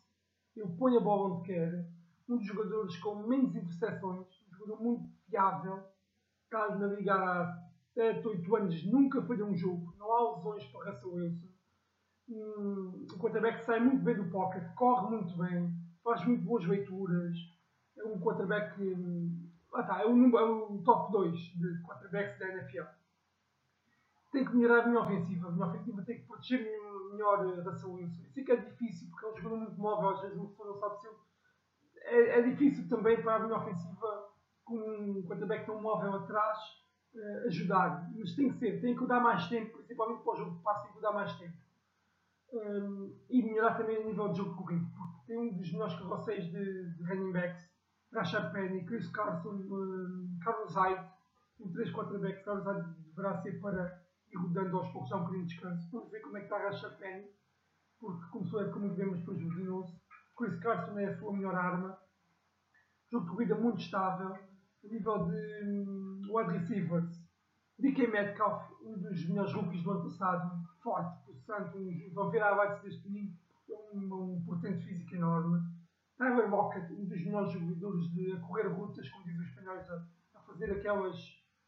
Ele 0.55 0.75
põe 0.77 0.95
a 0.95 0.99
bola 1.01 1.35
onde 1.35 1.47
quer. 1.47 1.85
Um 2.29 2.37
dos 2.37 2.45
jogadores 2.47 2.97
com 2.97 3.27
menos 3.27 3.55
interseções. 3.55 4.27
Um 4.47 4.55
jogador 4.57 4.81
muito 4.81 5.09
fiável. 5.29 5.83
Está 6.45 6.75
na 6.75 7.13
há 7.13 7.62
7, 7.93 8.27
8 8.27 8.55
anos, 8.55 8.85
nunca 8.85 9.21
falhou 9.21 9.49
um 9.49 9.55
jogo. 9.55 9.93
Não 9.97 10.11
há 10.11 10.35
lesões 10.35 10.65
para 10.65 10.91
Russell 10.91 11.13
Wilson. 11.13 11.47
Um, 12.29 13.05
o 13.11 13.19
quarterback 13.19 13.63
sai 13.63 13.79
muito 13.79 14.03
bem 14.03 14.15
do 14.15 14.29
pocket, 14.29 14.63
corre 14.75 15.15
muito 15.15 15.37
bem, 15.37 15.71
faz 16.03 16.25
muito 16.25 16.43
boas 16.43 16.65
leituras. 16.65 17.37
É 17.97 18.03
um 18.05 18.19
quarterback. 18.19 18.75
Ah, 19.73 19.83
tá, 19.83 20.01
é 20.01 20.05
o, 20.05 20.37
é 20.37 20.43
o 20.43 20.81
top 20.83 21.11
2 21.11 21.37
de 21.37 21.83
quarterbacks 21.83 22.39
da 22.39 22.47
NFL. 22.47 22.83
Tem 24.31 24.45
que 24.45 24.55
melhorar 24.55 24.83
a 24.83 24.87
minha 24.87 25.01
ofensiva. 25.01 25.47
A 25.47 25.51
minha 25.51 25.67
ofensiva 25.67 26.01
tem 26.03 26.19
que 26.19 26.27
proteger 26.27 26.67
melhor 27.11 27.45
Russell 27.63 27.93
Wilson. 27.93 28.23
Eu 28.23 28.31
sei 28.31 28.43
que 28.43 28.51
é 28.51 28.55
difícil 28.55 29.09
porque 29.09 29.25
é 29.25 29.29
um 29.29 29.37
jogador 29.37 29.57
muito 29.57 29.79
móvel, 29.79 30.09
às 30.09 30.21
vezes 30.21 30.37
uma 30.37 30.47
pessoa 30.49 30.69
não 30.69 30.79
sabe 30.79 30.99
se 30.99 31.07
eu 31.07 31.23
é, 32.05 32.39
é 32.39 32.41
difícil 32.41 32.87
também 32.89 33.21
para 33.21 33.35
a 33.35 33.39
minha 33.39 33.57
ofensiva, 33.57 34.29
com 34.63 34.75
um 34.75 35.23
quarterback 35.23 35.65
tão 35.65 35.81
móvel 35.81 36.13
atrás, 36.15 36.59
eh, 37.15 37.43
ajudar. 37.47 38.09
Mas 38.17 38.35
tem 38.35 38.49
que 38.49 38.57
ser, 38.57 38.81
tem 38.81 38.95
que 38.95 39.05
dar 39.05 39.19
mais 39.19 39.47
tempo, 39.47 39.77
principalmente 39.77 40.23
para 40.23 40.33
o 40.33 40.35
jogo 40.35 40.57
de 40.57 40.63
passe, 40.63 40.83
tem 40.85 40.93
que 40.93 41.01
dar 41.01 41.13
mais 41.13 41.31
tempo. 41.37 41.57
Um, 42.53 43.15
e 43.29 43.41
melhorar 43.41 43.75
também 43.75 43.97
a 43.97 44.03
nível 44.03 44.29
de 44.31 44.37
jogo 44.37 44.55
corrido, 44.55 44.85
porque 44.95 45.27
tem 45.27 45.37
um 45.39 45.53
dos 45.53 45.71
melhores 45.71 45.95
carroceiros 45.95 46.45
de, 46.51 46.95
de 46.95 47.03
running 47.03 47.31
backs, 47.31 47.67
Rashad 48.13 48.51
Penny, 48.51 48.85
Chris 48.85 49.07
Carson, 49.09 49.55
um, 49.55 50.37
Carlos 50.43 50.75
Hyde, 50.75 51.09
tem 51.57 51.71
três 51.71 51.91
quarterbacks, 51.91 52.45
Carlos 52.45 52.65
Hyde 52.65 52.93
deverá 53.07 53.41
ser 53.41 53.59
para 53.59 54.01
ir 54.31 54.37
rodando 54.37 54.77
aos 54.77 54.87
poucos, 54.91 55.09
já 55.09 55.15
um 55.15 55.21
bocadinho 55.21 55.45
de 55.47 55.53
descanso. 55.53 55.89
Vamos 55.91 56.11
ver 56.11 56.19
como 56.21 56.37
é 56.37 56.41
que 56.41 56.45
está 56.45 56.57
Rashad 56.59 56.95
Penny, 56.97 57.27
porque 57.99 58.29
começou 58.31 58.59
a 58.59 58.63
época 58.63 58.79
muito 58.79 58.95
bem, 58.95 59.11
depois 59.11 59.37
lesionou-se. 59.39 59.99
Chris 60.37 60.59
Carson 60.59 60.99
é 60.99 61.05
a 61.05 61.17
sua 61.17 61.33
melhor 61.33 61.55
arma. 61.55 61.97
Jogo 63.11 63.25
de 63.25 63.31
corrida 63.31 63.55
muito 63.55 63.79
estável. 63.79 64.37
A 64.83 64.87
nível 64.87 65.25
de 65.25 66.21
wide 66.29 66.51
receivers, 66.57 67.23
DK 67.79 68.07
Metcalf, 68.07 68.71
um 68.83 68.97
dos 68.99 69.27
melhores 69.27 69.53
rookies 69.53 69.83
do 69.83 69.91
ano 69.91 70.03
passado, 70.03 70.51
forte, 70.81 71.25
possante, 71.25 71.77
um, 71.77 72.13
vão 72.13 72.29
ver 72.29 72.41
a 72.41 72.51
abaixo 72.51 72.83
deste 72.83 73.09
menino, 73.09 73.33
um, 73.93 74.35
um 74.35 74.45
portento 74.45 74.83
físico 74.83 75.15
enorme. 75.15 75.61
Tyler 76.17 76.49
Lockett, 76.49 76.93
um 76.93 77.05
dos 77.05 77.25
melhores 77.25 77.51
jogadores 77.51 78.11
de 78.13 78.33
a 78.33 78.39
correr 78.41 78.67
rutas, 78.67 79.09
como 79.09 79.25
dizem 79.25 79.41
os 79.41 79.47
espanhóis, 79.49 79.89
a, 79.89 80.05
a 80.35 80.39
fazer 80.41 80.71
aquelas. 80.71 81.17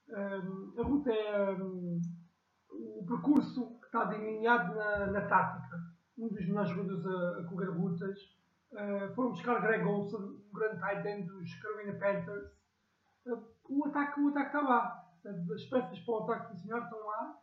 hum, 0.09 0.73
a 0.77 0.83
ruta 0.83 1.11
é 1.11 1.51
hum, 1.51 2.01
o 2.69 3.05
percurso 3.05 3.79
que 3.79 3.85
está 3.85 4.05
delineado 4.05 4.75
na, 4.75 5.07
na 5.07 5.21
tática. 5.21 5.77
Um 6.17 6.29
dos 6.29 6.45
melhores 6.47 6.69
jogadores 6.69 7.05
a, 7.05 7.39
a 7.39 7.43
correr 7.49 7.69
rutas. 7.71 8.17
Uh, 8.71 9.13
foram 9.15 9.29
buscar 9.29 9.61
Greg 9.61 9.85
Olson, 9.85 10.17
um 10.17 10.53
grande 10.53 10.79
tight 10.79 11.07
end 11.07 11.27
dos 11.27 11.53
Carolina 11.55 11.93
Panthers. 11.93 12.51
O 13.67 13.85
ataque 13.85 14.19
o 14.19 14.29
ataque 14.29 14.47
está 14.47 14.61
lá. 14.61 15.05
As 15.25 15.63
peças 15.65 15.99
para 15.99 16.13
o 16.13 16.23
ataque 16.23 16.51
funcionar 16.51 16.83
estão 16.83 16.99
lá. 16.99 17.39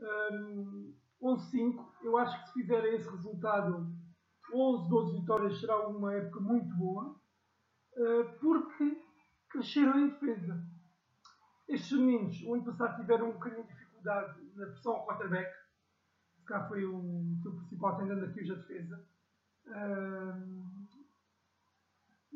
Um, 0.00 0.94
11-5. 1.22 1.84
Eu 2.02 2.16
acho 2.18 2.40
que 2.40 2.46
se 2.48 2.52
fizerem 2.60 2.94
esse 2.96 3.08
resultado, 3.10 3.92
11, 4.52 4.88
12 4.88 5.20
vitórias, 5.20 5.60
será 5.60 5.88
uma 5.88 6.14
época 6.14 6.40
muito 6.40 6.74
boa. 6.76 7.16
uh, 7.96 8.38
porque 8.40 9.02
cresceram 9.50 9.98
em 9.98 10.08
defesa. 10.10 10.62
Estes 11.68 11.98
meninos, 11.98 12.40
o 12.44 12.54
ano 12.54 12.64
passado, 12.64 13.00
tiveram 13.00 13.30
um 13.30 13.32
bocadinho 13.32 13.64
de 13.64 13.72
dificuldade 13.72 14.40
na 14.54 14.66
pressão 14.66 14.92
ao 14.92 15.06
quarterback. 15.06 15.52
Cá 16.46 16.68
foi 16.68 16.84
o 16.84 17.36
seu 17.42 17.52
principal 17.56 17.96
tendendo 17.96 18.24
aqui 18.24 18.40
hoje 18.40 18.52
a 18.52 18.56
defesa. 18.56 19.04
Ahm, 19.66 20.75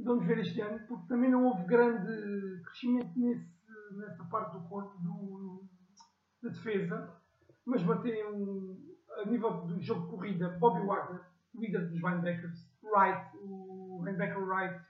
vamos 0.04 0.26
ver 0.26 0.38
este 0.38 0.60
ano, 0.60 0.80
porque 0.86 1.08
também 1.08 1.30
não 1.30 1.44
houve 1.46 1.64
grande 1.64 2.62
crescimento 2.64 3.18
nesse, 3.18 3.48
nessa 3.92 4.24
parte 4.24 4.52
do 4.52 4.68
corpo 4.68 4.96
do, 4.98 5.64
da 6.42 6.50
defesa, 6.50 7.16
mas 7.66 7.82
mantém 7.82 8.24
um, 8.26 8.96
a 9.18 9.24
nível 9.26 9.66
do 9.66 9.80
jogo 9.80 10.02
de 10.02 10.10
corrida, 10.10 10.48
Bobby 10.58 10.86
Wagner, 10.86 11.20
líder 11.54 11.88
dos 11.88 12.00
linebackers, 12.00 12.66
Wright, 12.82 13.36
o 13.36 14.02
linebacker 14.04 14.42
Wright, 14.42 14.80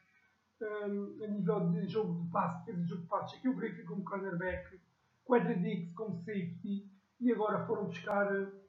um, 0.63 1.25
a 1.25 1.27
nível 1.27 1.71
de 1.71 1.89
jogo 1.89 2.23
de 2.23 2.31
passe, 2.31 2.67
defesa 2.67 2.83
de 2.83 2.89
jogo 2.89 3.03
de 3.03 3.09
passe, 3.09 3.35
Shaquille 3.35 3.55
Griffin 3.55 3.85
como 3.85 4.05
cornerback, 4.05 4.81
Quadra 5.25 5.55
Dix 5.55 5.93
como 5.95 6.17
safety, 6.19 6.91
e 7.21 7.33
agora 7.33 7.67
foram 7.67 7.87
buscar 7.87 8.33
uh, 8.33 8.61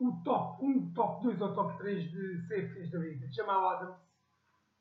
o 0.00 0.22
top, 0.24 0.64
um 0.64 0.92
top 0.92 1.22
2 1.24 1.40
ou 1.40 1.54
top 1.54 1.78
3 1.78 2.10
de 2.10 2.40
safeties 2.48 2.90
da 2.90 2.98
liga, 2.98 3.30
Jamal 3.30 3.68
Adams, 3.68 4.09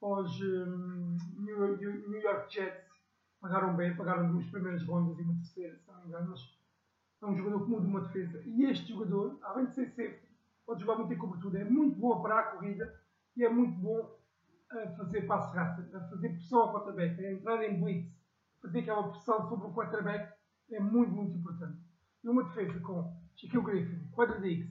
aos 0.02 0.40
um, 0.42 1.18
New, 1.38 1.78
New- 1.78 2.22
York 2.22 2.54
Jets, 2.54 2.86
pagaram 3.42 3.76
bem, 3.76 3.96
pagaram 3.96 4.32
duas 4.32 4.46
primeiras 4.48 4.84
rondas 4.86 5.18
e 5.18 5.22
uma 5.22 5.34
terceira, 5.36 5.78
se 5.78 5.88
não 5.88 6.02
me 6.02 6.08
engano, 6.08 6.30
mas 6.30 6.58
é 7.22 7.26
um 7.26 7.36
jogador 7.36 7.64
que 7.66 7.70
muda 7.72 7.88
uma 7.88 8.02
defesa. 8.02 8.42
E 8.46 8.66
este 8.66 8.90
jogador, 8.90 9.38
além 9.44 9.66
de 9.66 9.74
ser 9.76 9.88
safety, 9.90 10.28
pode 10.66 10.82
jogar 10.82 10.96
muito 10.98 11.14
em 11.14 11.18
cobertura, 11.18 11.60
é 11.60 11.64
muito 11.64 12.00
bom 12.00 12.14
a 12.14 12.22
parar 12.22 12.40
a 12.40 12.52
corrida 12.52 12.94
e 13.36 13.44
é 13.44 13.50
muito 13.50 13.78
bom 13.80 14.18
a 14.72 14.88
fazer 14.98 15.24
passe 15.24 15.56
rápido, 15.56 15.96
a 15.96 16.02
fazer 16.10 16.30
pressão 16.30 16.60
ao 16.62 16.74
quarterback, 16.74 17.26
a 17.26 17.32
entrar 17.32 17.64
em 17.64 17.82
blitz, 17.82 18.12
fazer 18.62 18.80
aquela 18.80 19.10
pressão 19.10 19.50
sobre 19.50 19.68
o 19.68 19.74
quarterback 19.74 20.34
é 20.72 20.80
muito, 20.80 21.12
muito 21.12 21.36
importante. 21.36 21.80
E 22.24 22.30
uma 22.30 22.44
defesa 22.44 22.80
com 22.82 23.12
Shaquille 23.36 23.64
Griffin, 23.64 24.08
Quadra 24.12 24.40
Dix, 24.40 24.68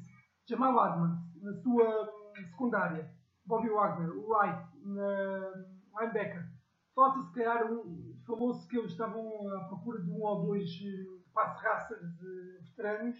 Jamal 0.48 0.78
Adams 0.78 1.18
na 1.42 1.52
sua 1.54 2.04
hum, 2.04 2.34
secundária, 2.50 3.10
Bobby 3.44 3.70
Wagner, 3.70 4.10
Wright 4.28 4.67
na 4.84 5.52
linebacker. 6.00 6.48
Falta 6.94 7.22
se 7.22 7.32
calhar 7.32 7.72
um, 7.72 8.16
falou-se 8.26 8.66
que 8.68 8.76
eles 8.76 8.90
estavam 8.90 9.48
à 9.56 9.64
procura 9.64 10.02
de 10.02 10.10
um 10.10 10.20
ou 10.20 10.46
dois 10.46 10.68
eh, 10.68 11.22
passe 11.32 11.62
raças 11.62 12.00
de 12.16 12.58
veteranos 12.62 13.16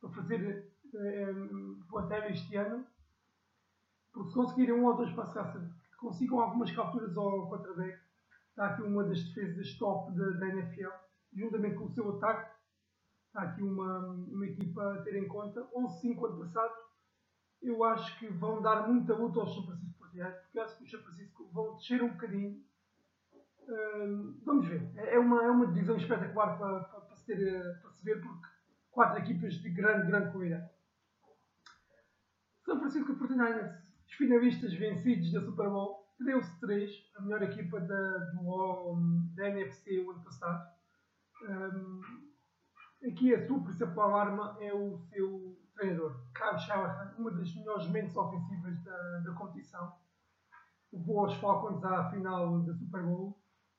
para 0.00 0.10
fazer 0.10 0.72
eh, 0.94 1.30
um, 1.30 1.82
plantel 1.88 2.30
este 2.30 2.56
ano. 2.56 2.86
Porque 4.12 4.30
se 4.30 4.34
conseguirem 4.34 4.74
um 4.74 4.86
ou 4.86 4.96
dois 4.96 5.12
passe 5.12 5.34
raças 5.34 5.62
que 5.62 5.96
consigam 5.98 6.40
algumas 6.40 6.70
capturas 6.72 7.14
ao 7.16 7.48
quarterback, 7.50 8.00
está 8.48 8.68
aqui 8.68 8.82
uma 8.82 9.04
das 9.04 9.22
defesas 9.22 9.76
top 9.78 10.12
da, 10.16 10.30
da 10.30 10.48
NFL, 10.48 10.90
juntamente 11.34 11.76
com 11.76 11.84
o 11.84 11.90
seu 11.90 12.16
ataque. 12.16 12.50
Está 13.26 13.42
aqui 13.42 13.62
uma, 13.62 13.98
uma 13.98 14.46
equipa 14.46 14.94
a 14.94 15.02
ter 15.02 15.16
em 15.16 15.28
conta. 15.28 15.60
11-5 15.76 16.26
ano 16.26 16.38
passado. 16.38 16.74
Eu 17.62 17.84
acho 17.84 18.18
que 18.18 18.26
vão 18.28 18.62
dar 18.62 18.88
muita 18.88 19.14
luta 19.14 19.40
aos 19.40 19.54
São 19.54 19.66
Portiais, 20.10 20.34
porque 20.42 20.58
acho 20.58 20.76
que 20.76 20.84
os 20.84 21.02
Francisco 21.02 21.48
vão 21.52 21.76
descer 21.76 22.02
um 22.02 22.08
bocadinho. 22.08 22.64
Hum, 23.68 24.40
vamos 24.44 24.66
ver. 24.66 24.82
É 24.96 25.14
é 25.14 25.18
uma, 25.18 25.44
é 25.44 25.50
uma 25.50 25.66
divisão 25.68 25.96
espetacular 25.96 26.58
para, 26.58 26.80
para, 26.84 27.00
para 27.00 27.16
se 27.16 27.26
ter, 27.26 27.40
eh, 27.40 27.74
para 27.80 27.90
se 27.92 28.04
ver, 28.04 28.20
porque 28.20 28.48
quatro 28.90 29.18
equipas 29.20 29.54
de 29.54 29.70
grande, 29.70 30.08
grande 30.08 30.32
qualidade. 30.32 30.68
São 32.64 32.78
Francisco 32.80 33.14
49ers, 33.14 33.78
os 34.06 34.12
finalistas 34.14 34.74
vencidos 34.74 35.32
da 35.32 35.40
Super 35.40 35.68
Bowl, 35.68 36.04
13-3, 36.20 36.90
a 37.16 37.22
melhor 37.22 37.42
equipa 37.42 37.80
da, 37.80 38.18
do, 38.18 38.96
da 39.36 39.48
NFC 39.48 40.00
o 40.00 40.10
ano 40.10 40.24
passado. 40.24 40.68
Hum, 41.42 42.00
aqui 43.06 43.34
a 43.34 43.46
sua 43.46 43.62
principal 43.62 44.16
arma 44.16 44.56
é 44.60 44.74
o 44.74 44.98
seu 44.98 45.56
treinador, 45.74 46.20
Shanahan, 46.60 47.14
uma 47.18 47.30
das 47.30 47.54
melhores 47.54 47.88
mentes 47.88 48.16
ofensivas 48.16 48.82
da, 48.82 49.18
da 49.20 49.32
competição. 49.32 49.92
Levou 50.92 51.26
os 51.26 51.34
Falcons 51.34 51.84
à 51.84 52.10
final 52.10 52.60
da 52.62 52.74
Super 52.74 53.02
Bowl, 53.02 53.38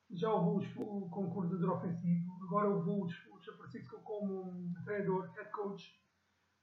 já 0.09 0.33
levou 0.33 0.57
os 0.57 0.67
como 0.73 1.31
coordenador 1.33 1.77
ofensivo, 1.77 2.31
agora 2.43 2.69
os, 2.69 2.85
os 2.87 3.45
San 3.45 3.53
Francisco 3.53 3.99
como 4.03 4.73
treinador, 4.83 5.29
head 5.31 5.49
coach, 5.51 5.99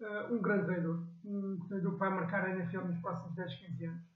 uh, 0.00 0.32
um 0.32 0.40
grande 0.40 0.66
treinador, 0.66 1.06
um 1.24 1.58
treinador 1.66 1.92
que 1.92 1.98
vai 1.98 2.10
marcar 2.10 2.44
a 2.44 2.50
NFL 2.50 2.86
nos 2.86 2.98
próximos 3.00 3.34
10, 3.34 3.54
15 3.54 3.84
anos. 3.86 4.08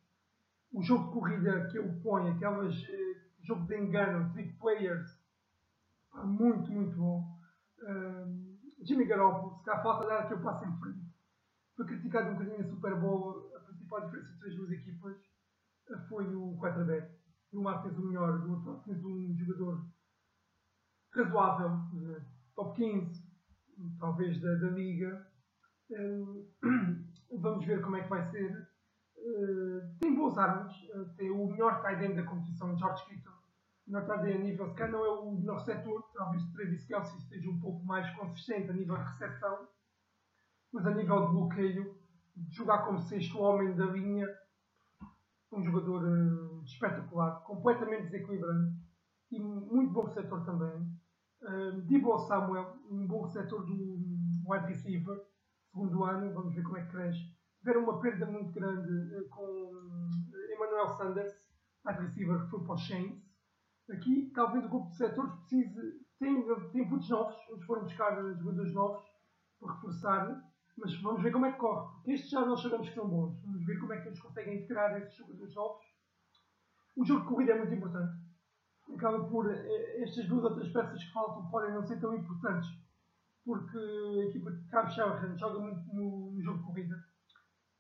O 0.73 0.83
jogo 0.83 1.07
de 1.07 1.13
corrida 1.13 1.69
que 1.69 1.79
ele 1.79 2.01
põe, 2.01 2.31
aquelas 2.31 2.75
uh, 2.83 3.21
jogo 3.43 3.67
de 3.67 3.79
engano, 3.79 4.33
trick 4.33 4.53
players, 4.59 5.19
muito, 6.25 6.71
muito 6.71 6.97
bom. 6.97 7.39
Uh, 7.81 8.53
Jimmy 8.85 9.07
Garoppolo, 9.07 9.55
se 9.57 9.65
cá 9.65 9.83
falta 9.83 10.07
dar 10.07 10.21
aqui 10.21 10.35
o 10.35 10.43
passo 10.43 10.65
em 10.65 10.79
frente. 10.79 11.02
Foi 11.83 11.89
criticado 11.89 12.29
um 12.29 12.33
bocadinho 12.35 12.59
na 12.59 12.65
Super 12.65 12.95
Bowl, 12.95 13.51
a 13.57 13.59
principal 13.59 14.05
diferença 14.05 14.33
entre 14.35 14.51
as 14.51 14.55
duas 14.55 14.71
equipas 14.71 15.17
foi 16.09 16.33
o 16.33 16.57
quarterback. 16.59 17.13
Um 17.53 17.65
lado 17.65 17.83
fez 17.83 17.99
o 17.99 18.07
melhor, 18.07 18.39
do 18.39 18.53
outro 18.53 18.81
fez 18.85 19.05
um 19.05 19.37
jogador 19.37 19.85
razoável, 21.13 21.71
uh, 21.71 22.23
top 22.55 22.77
15, 22.77 23.21
talvez 23.99 24.41
da, 24.41 24.55
da 24.55 24.69
liga. 24.69 25.27
Uh, 25.91 26.49
vamos 27.37 27.67
ver 27.67 27.83
como 27.83 27.97
é 27.97 28.03
que 28.03 28.09
vai 28.09 28.31
ser. 28.31 28.69
Uh, 29.17 29.99
tem 29.99 30.15
boas 30.15 30.39
armas, 30.39 30.73
uh, 30.95 31.13
tem 31.17 31.33
o 31.33 31.49
melhor 31.49 31.83
tight 31.83 32.05
end 32.05 32.15
da 32.15 32.23
competição, 32.23 32.79
George 32.79 33.05
Kittle. 33.07 33.33
O 33.89 33.91
melhor 33.91 34.07
tight 34.07 34.31
end 34.31 34.37
a 34.37 34.45
nível, 34.45 34.69
se 34.69 34.77
calhar 34.77 34.93
não 34.93 35.05
é 35.05 35.11
o 35.11 35.33
melhor 35.33 35.59
receptor, 35.59 36.01
talvez 36.15 36.45
Travis 36.53 36.87
Kelsey 36.87 37.19
esteja 37.19 37.51
um 37.51 37.61
pouco 37.61 37.85
mais 37.85 38.09
consistente 38.15 38.71
a 38.71 38.73
nível 38.73 38.97
de 38.97 39.03
recepção, 39.03 39.69
mas 40.73 40.87
a 40.87 40.95
nível 40.95 41.27
de 41.27 41.33
bloqueio, 41.33 41.95
de 42.35 42.55
jogar 42.55 42.87
como 42.87 42.99
sexto 42.99 43.39
homem 43.39 43.75
da 43.77 43.85
linha, 43.87 44.27
um 45.53 45.63
jogador 45.63 46.03
uh, 46.03 46.63
espetacular, 46.65 47.43
completamente 47.43 48.05
desequilibrante 48.05 48.75
e 49.31 49.39
muito 49.39 49.93
bom 49.93 50.05
receptor 50.05 50.45
também. 50.45 50.81
Uh, 51.43 51.83
Debo 51.83 52.19
Samuel, 52.19 52.79
um 52.91 53.07
bom 53.07 53.23
receptor 53.25 53.67
do 53.67 53.99
wide 54.47 54.67
receiver, 54.67 55.21
segundo 55.71 56.05
ano, 56.05 56.33
vamos 56.33 56.55
ver 56.55 56.63
como 56.63 56.79
é 56.79 56.85
que 56.85 56.91
cresce. 56.91 57.37
Tiveram 57.59 57.85
uma 57.85 58.01
perda 58.01 58.27
muito 58.27 58.53
grande 58.53 58.91
uh, 58.91 59.29
com 59.29 59.81
Emmanuel 60.57 60.89
Sanders, 60.97 61.35
wide 61.87 62.01
receiver, 62.01 62.43
que 62.45 62.51
foi 62.51 62.65
para 62.65 62.75
os 62.75 62.87
Saints. 62.87 63.23
Aqui, 63.91 64.31
talvez 64.35 64.65
o 64.65 64.69
grupo 64.69 64.89
de 64.89 64.97
setores 64.97 65.35
precise. 65.35 66.03
Tem, 66.19 66.47
tem 66.71 66.89
putos 66.89 67.11
novos, 67.11 67.35
eles 67.51 67.65
foram 67.65 67.83
buscar 67.83 68.15
jogadores 68.15 68.73
novos 68.73 69.03
para 69.59 69.75
reforçar, 69.75 70.52
mas 70.77 70.95
vamos 71.03 71.23
ver 71.23 71.33
como 71.33 71.47
é 71.47 71.53
que 71.53 71.59
corre. 71.59 71.93
Porque 71.95 72.13
estes 72.13 72.31
já 72.31 72.45
nós 72.45 72.63
sabemos 72.63 72.89
que 72.89 72.95
são 72.95 73.09
bons. 73.09 73.41
Vamos 73.45 73.65
ver 73.65 73.79
como 73.79 73.93
é 73.93 74.01
que 74.01 74.09
eles 74.09 74.21
conseguem 74.21 74.63
integrar 74.63 74.97
esses 75.01 75.15
jogadores 75.17 75.55
novos. 75.55 75.85
O 76.97 77.05
jogo 77.05 77.23
de 77.23 77.29
corrida 77.29 77.53
é 77.53 77.59
muito 77.59 77.75
importante 77.75 78.23
acaba 78.95 79.25
por 79.29 79.51
eh, 79.51 80.03
estas 80.03 80.27
duas 80.29 80.45
outras 80.45 80.69
peças 80.69 81.03
que 81.03 81.13
faltam 81.13 81.49
podem 81.51 81.73
não 81.73 81.83
ser 81.83 82.01
tão 82.01 82.15
importantes 82.15 82.69
porque 83.45 83.79
a 83.79 84.29
equipa 84.29 84.53
de 84.53 84.69
Cabo 84.69 84.91
Shanahan 84.91 85.37
joga 85.37 85.59
muito 85.59 85.95
no, 85.95 86.33
no, 86.33 86.43
jogo 86.43 86.59
de 86.59 86.65
corrida 86.65 87.05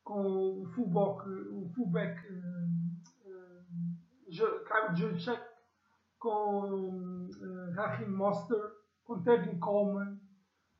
com 0.02 0.62
o 0.62 0.66
fullback, 0.74 1.28
o 1.28 1.70
fullback 1.74 2.20
Kyle 4.26 4.96
Juszczyk 4.96 5.40
com 6.18 7.28
uh, 7.28 7.72
Raheem 7.74 8.10
Monster 8.10 8.58
com 9.04 9.22
Tevin 9.22 9.58
Coleman 9.60 10.18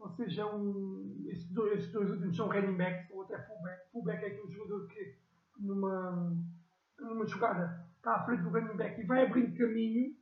ou 0.02 0.11
seja, 0.11 0.47
um, 0.47 1.25
estes, 1.26 1.49
dois, 1.52 1.78
estes 1.78 1.92
dois 1.92 2.11
últimos 2.11 2.37
são 2.37 2.49
running 2.49 2.76
backs 2.76 3.11
ou 3.11 3.23
até 3.23 3.38
fullback 3.47 3.90
fullback 3.92 4.25
é 4.25 4.26
aquele 4.26 4.52
jogador 4.52 4.87
que 4.88 5.16
numa, 5.59 6.37
numa 6.99 7.26
jogada 7.26 7.87
está 7.97 8.16
à 8.16 8.25
frente 8.25 8.42
do 8.42 8.50
running 8.50 8.76
back 8.76 9.00
e 9.00 9.04
vai 9.04 9.25
abrindo 9.25 9.56
caminho 9.56 10.14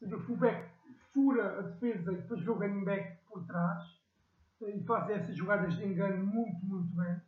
seja, 0.00 0.16
o 0.16 0.20
fullback 0.20 0.70
fura 1.12 1.58
a 1.58 1.62
defesa 1.62 2.12
e 2.12 2.16
depois 2.16 2.42
vê 2.42 2.50
o 2.50 2.54
running 2.54 2.84
back 2.84 3.18
por 3.26 3.44
trás 3.46 3.82
e 4.62 4.84
faz 4.84 5.10
essas 5.10 5.36
jogadas 5.36 5.76
de 5.76 5.84
engano 5.84 6.24
muito, 6.24 6.64
muito 6.66 6.94
bem. 6.94 7.20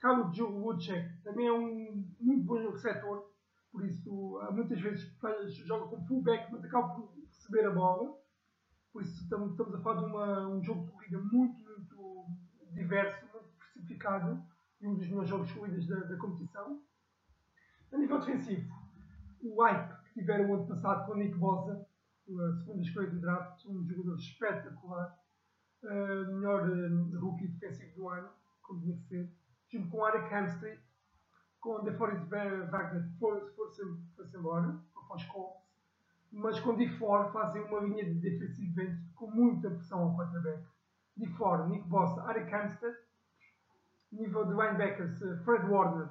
Kyle 0.00 0.42
Woodcheck 0.42 1.22
também 1.22 1.46
é 1.46 1.52
um 1.52 2.04
muito 2.20 2.44
bom 2.44 2.70
receptor, 2.70 3.24
por 3.72 3.84
isso 3.84 4.40
muitas 4.52 4.80
vezes 4.80 5.12
joga 5.66 5.88
como 5.88 6.06
fullback, 6.06 6.52
mas 6.52 6.64
acaba 6.64 6.94
por 6.94 7.12
receber 7.26 7.66
a 7.66 7.70
bola. 7.70 8.16
Por 8.98 9.04
isso 9.04 9.22
estamos, 9.22 9.52
estamos 9.52 9.74
a 9.76 9.78
falar 9.78 10.00
de 10.00 10.06
uma, 10.06 10.48
um 10.48 10.60
jogo 10.60 10.84
de 10.84 10.90
corrida 10.90 11.20
muito, 11.20 11.62
muito 11.64 12.26
diverso, 12.72 13.24
muito 13.32 13.48
diversificado 13.56 14.44
e 14.80 14.88
um 14.88 14.96
dos 14.96 15.06
melhores 15.06 15.30
jogos 15.30 15.52
corridas 15.52 15.86
da, 15.86 16.00
da 16.00 16.16
competição. 16.16 16.82
A 17.92 17.96
nível 17.96 18.18
defensivo, 18.18 18.74
o 19.40 19.62
hype 19.62 20.02
que 20.02 20.14
tiveram 20.14 20.52
ano 20.52 20.66
passado 20.66 21.06
com 21.06 21.12
o 21.12 21.16
Nick 21.16 21.38
Bosa 21.38 21.86
a 22.28 22.56
segunda 22.56 22.82
escolha 22.82 23.08
do 23.08 23.20
draft, 23.20 23.66
um 23.66 23.86
jogador 23.86 24.16
espetacular, 24.16 25.16
uh, 25.84 26.34
melhor 26.34 26.68
uh, 26.68 27.20
rookie 27.20 27.46
defensivo 27.46 27.94
do 27.94 28.08
ano, 28.08 28.28
como 28.62 28.80
tinha 28.80 28.96
que 28.96 29.04
ser, 29.04 29.32
junto 29.68 29.90
com 29.90 30.08
Eric 30.08 30.34
Hamstreet, 30.34 30.82
com 31.60 31.84
DeForest 31.84 32.24
Wagner 32.28 33.08
foi-se 33.20 33.54
foi 34.16 34.26
embora, 34.34 34.76
para 34.92 35.16
os 35.16 35.24
Colts, 35.26 35.67
mas 36.32 36.60
com 36.60 36.76
DeFore 36.76 37.32
fazem 37.32 37.62
uma 37.62 37.80
linha 37.80 38.04
de 38.04 38.14
defensive 38.14 38.82
end 38.82 38.98
com 39.14 39.30
muita 39.30 39.70
pressão 39.70 40.00
ao 40.00 40.16
quarterback. 40.16 40.66
DeFore, 41.16 41.68
Nick 41.68 41.88
Boss, 41.88 42.16
Eric 42.28 42.54
Hamstead, 42.54 42.94
nível 44.12 44.44
de 44.46 44.52
linebackers, 44.52 45.18
Fred 45.44 45.66
Warner, 45.66 46.10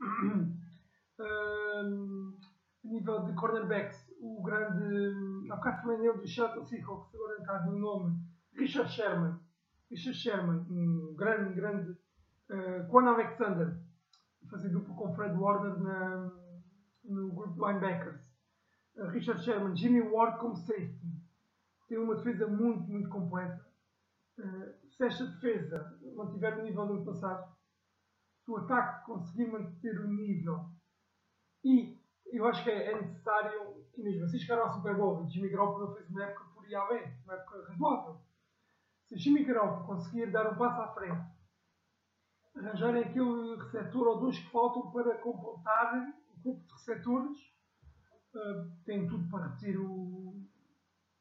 nível 2.84 3.24
de 3.24 3.34
cornerbacks, 3.34 4.08
o 4.20 4.42
grande. 4.42 5.50
Há 5.50 5.56
bocado 5.56 5.82
falei 5.82 5.98
nele 5.98 6.18
do 6.18 6.26
Seattle 6.26 6.64
Seahawks, 6.64 7.14
agora 7.14 7.38
está 7.38 7.66
no 7.66 7.78
nome. 7.78 8.18
Richard 8.54 8.90
Sherman. 8.90 9.38
Richard 9.90 10.18
Sherman, 10.18 10.66
um 10.70 11.14
grande, 11.16 11.54
grande. 11.54 11.92
Uh, 12.48 12.86
Quan 12.90 13.08
Alexander, 13.08 13.76
fazer 14.48 14.70
duplo 14.70 14.94
com 14.94 15.14
Fred 15.14 15.36
Warner 15.36 15.78
na, 15.80 16.32
no 17.04 17.32
grupo 17.32 17.54
de 17.54 17.60
linebackers. 17.60 18.25
Richard 18.96 19.42
Sherman, 19.44 19.76
Jimmy 19.76 20.00
Ward 20.00 20.38
como 20.38 20.56
safety. 20.56 21.22
Tem 21.88 21.98
uma 21.98 22.16
defesa 22.16 22.46
muito, 22.46 22.88
muito 22.90 23.08
completa. 23.08 23.64
Uh, 24.38 24.74
se 24.90 25.04
esta 25.04 25.26
defesa 25.26 25.98
mantiver 26.14 26.58
o 26.58 26.62
nível 26.62 26.86
do 26.86 26.92
ano 26.94 27.04
passado, 27.04 27.54
se 28.44 28.50
o 28.50 28.56
ataque 28.56 29.06
conseguir 29.06 29.46
manter 29.46 30.00
o 30.00 30.08
nível 30.08 30.70
e 31.64 31.98
eu 32.26 32.46
acho 32.46 32.62
que 32.62 32.70
é, 32.70 32.92
é 32.92 33.00
necessário, 33.00 33.84
e 33.96 34.02
mesmo 34.02 34.24
assim 34.24 34.38
chegaram 34.38 34.64
ao 34.64 34.74
Super 34.74 34.96
Bowl 34.96 35.22
e 35.22 35.28
Jimmy 35.28 35.48
Garoppolo 35.48 35.94
fez 35.94 36.08
uma 36.10 36.24
época 36.24 36.44
por 36.54 36.68
IA 36.68 36.86
bem, 36.86 37.12
uma 37.24 37.34
época 37.34 37.66
razoável. 37.68 38.20
Se 39.04 39.16
Jimmy 39.16 39.44
Garoppolo 39.44 39.86
conseguir 39.86 40.30
dar 40.32 40.52
um 40.52 40.56
passo 40.56 40.80
à 40.80 40.88
frente, 40.94 41.26
arranjarem 42.56 43.04
aquele 43.04 43.56
receptor 43.56 44.06
ou 44.08 44.20
dois 44.20 44.38
que 44.38 44.50
faltam 44.50 44.90
para 44.90 45.18
completar 45.18 46.14
o 46.34 46.40
grupo 46.40 46.66
de 46.66 46.72
receptores, 46.72 47.55
uh, 48.36 48.70
tem 48.84 49.06
tudo 49.06 49.28
para 49.28 49.46
repetir 49.46 49.78
o, 49.78 50.34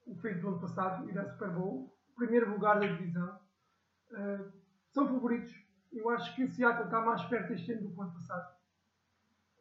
o 0.05 0.15
feito 0.15 0.41
do 0.41 0.49
ano 0.49 0.59
passado, 0.59 1.09
ir 1.09 1.17
ao 1.17 1.29
Super 1.29 1.51
Bowl, 1.51 1.95
primeiro 2.15 2.51
lugar 2.51 2.79
da 2.79 2.87
divisão. 2.87 3.39
Uh, 4.11 4.51
são 4.91 5.07
favoritos. 5.07 5.53
Eu 5.91 6.09
acho 6.09 6.35
que 6.35 6.43
o 6.43 6.49
Seattle 6.49 6.85
está 6.85 7.01
mais 7.01 7.23
perto 7.25 7.53
este 7.53 7.71
ano 7.71 7.83
do 7.83 7.93
que 7.93 7.99
o 7.99 8.01
ano 8.01 8.13
passado 8.13 8.55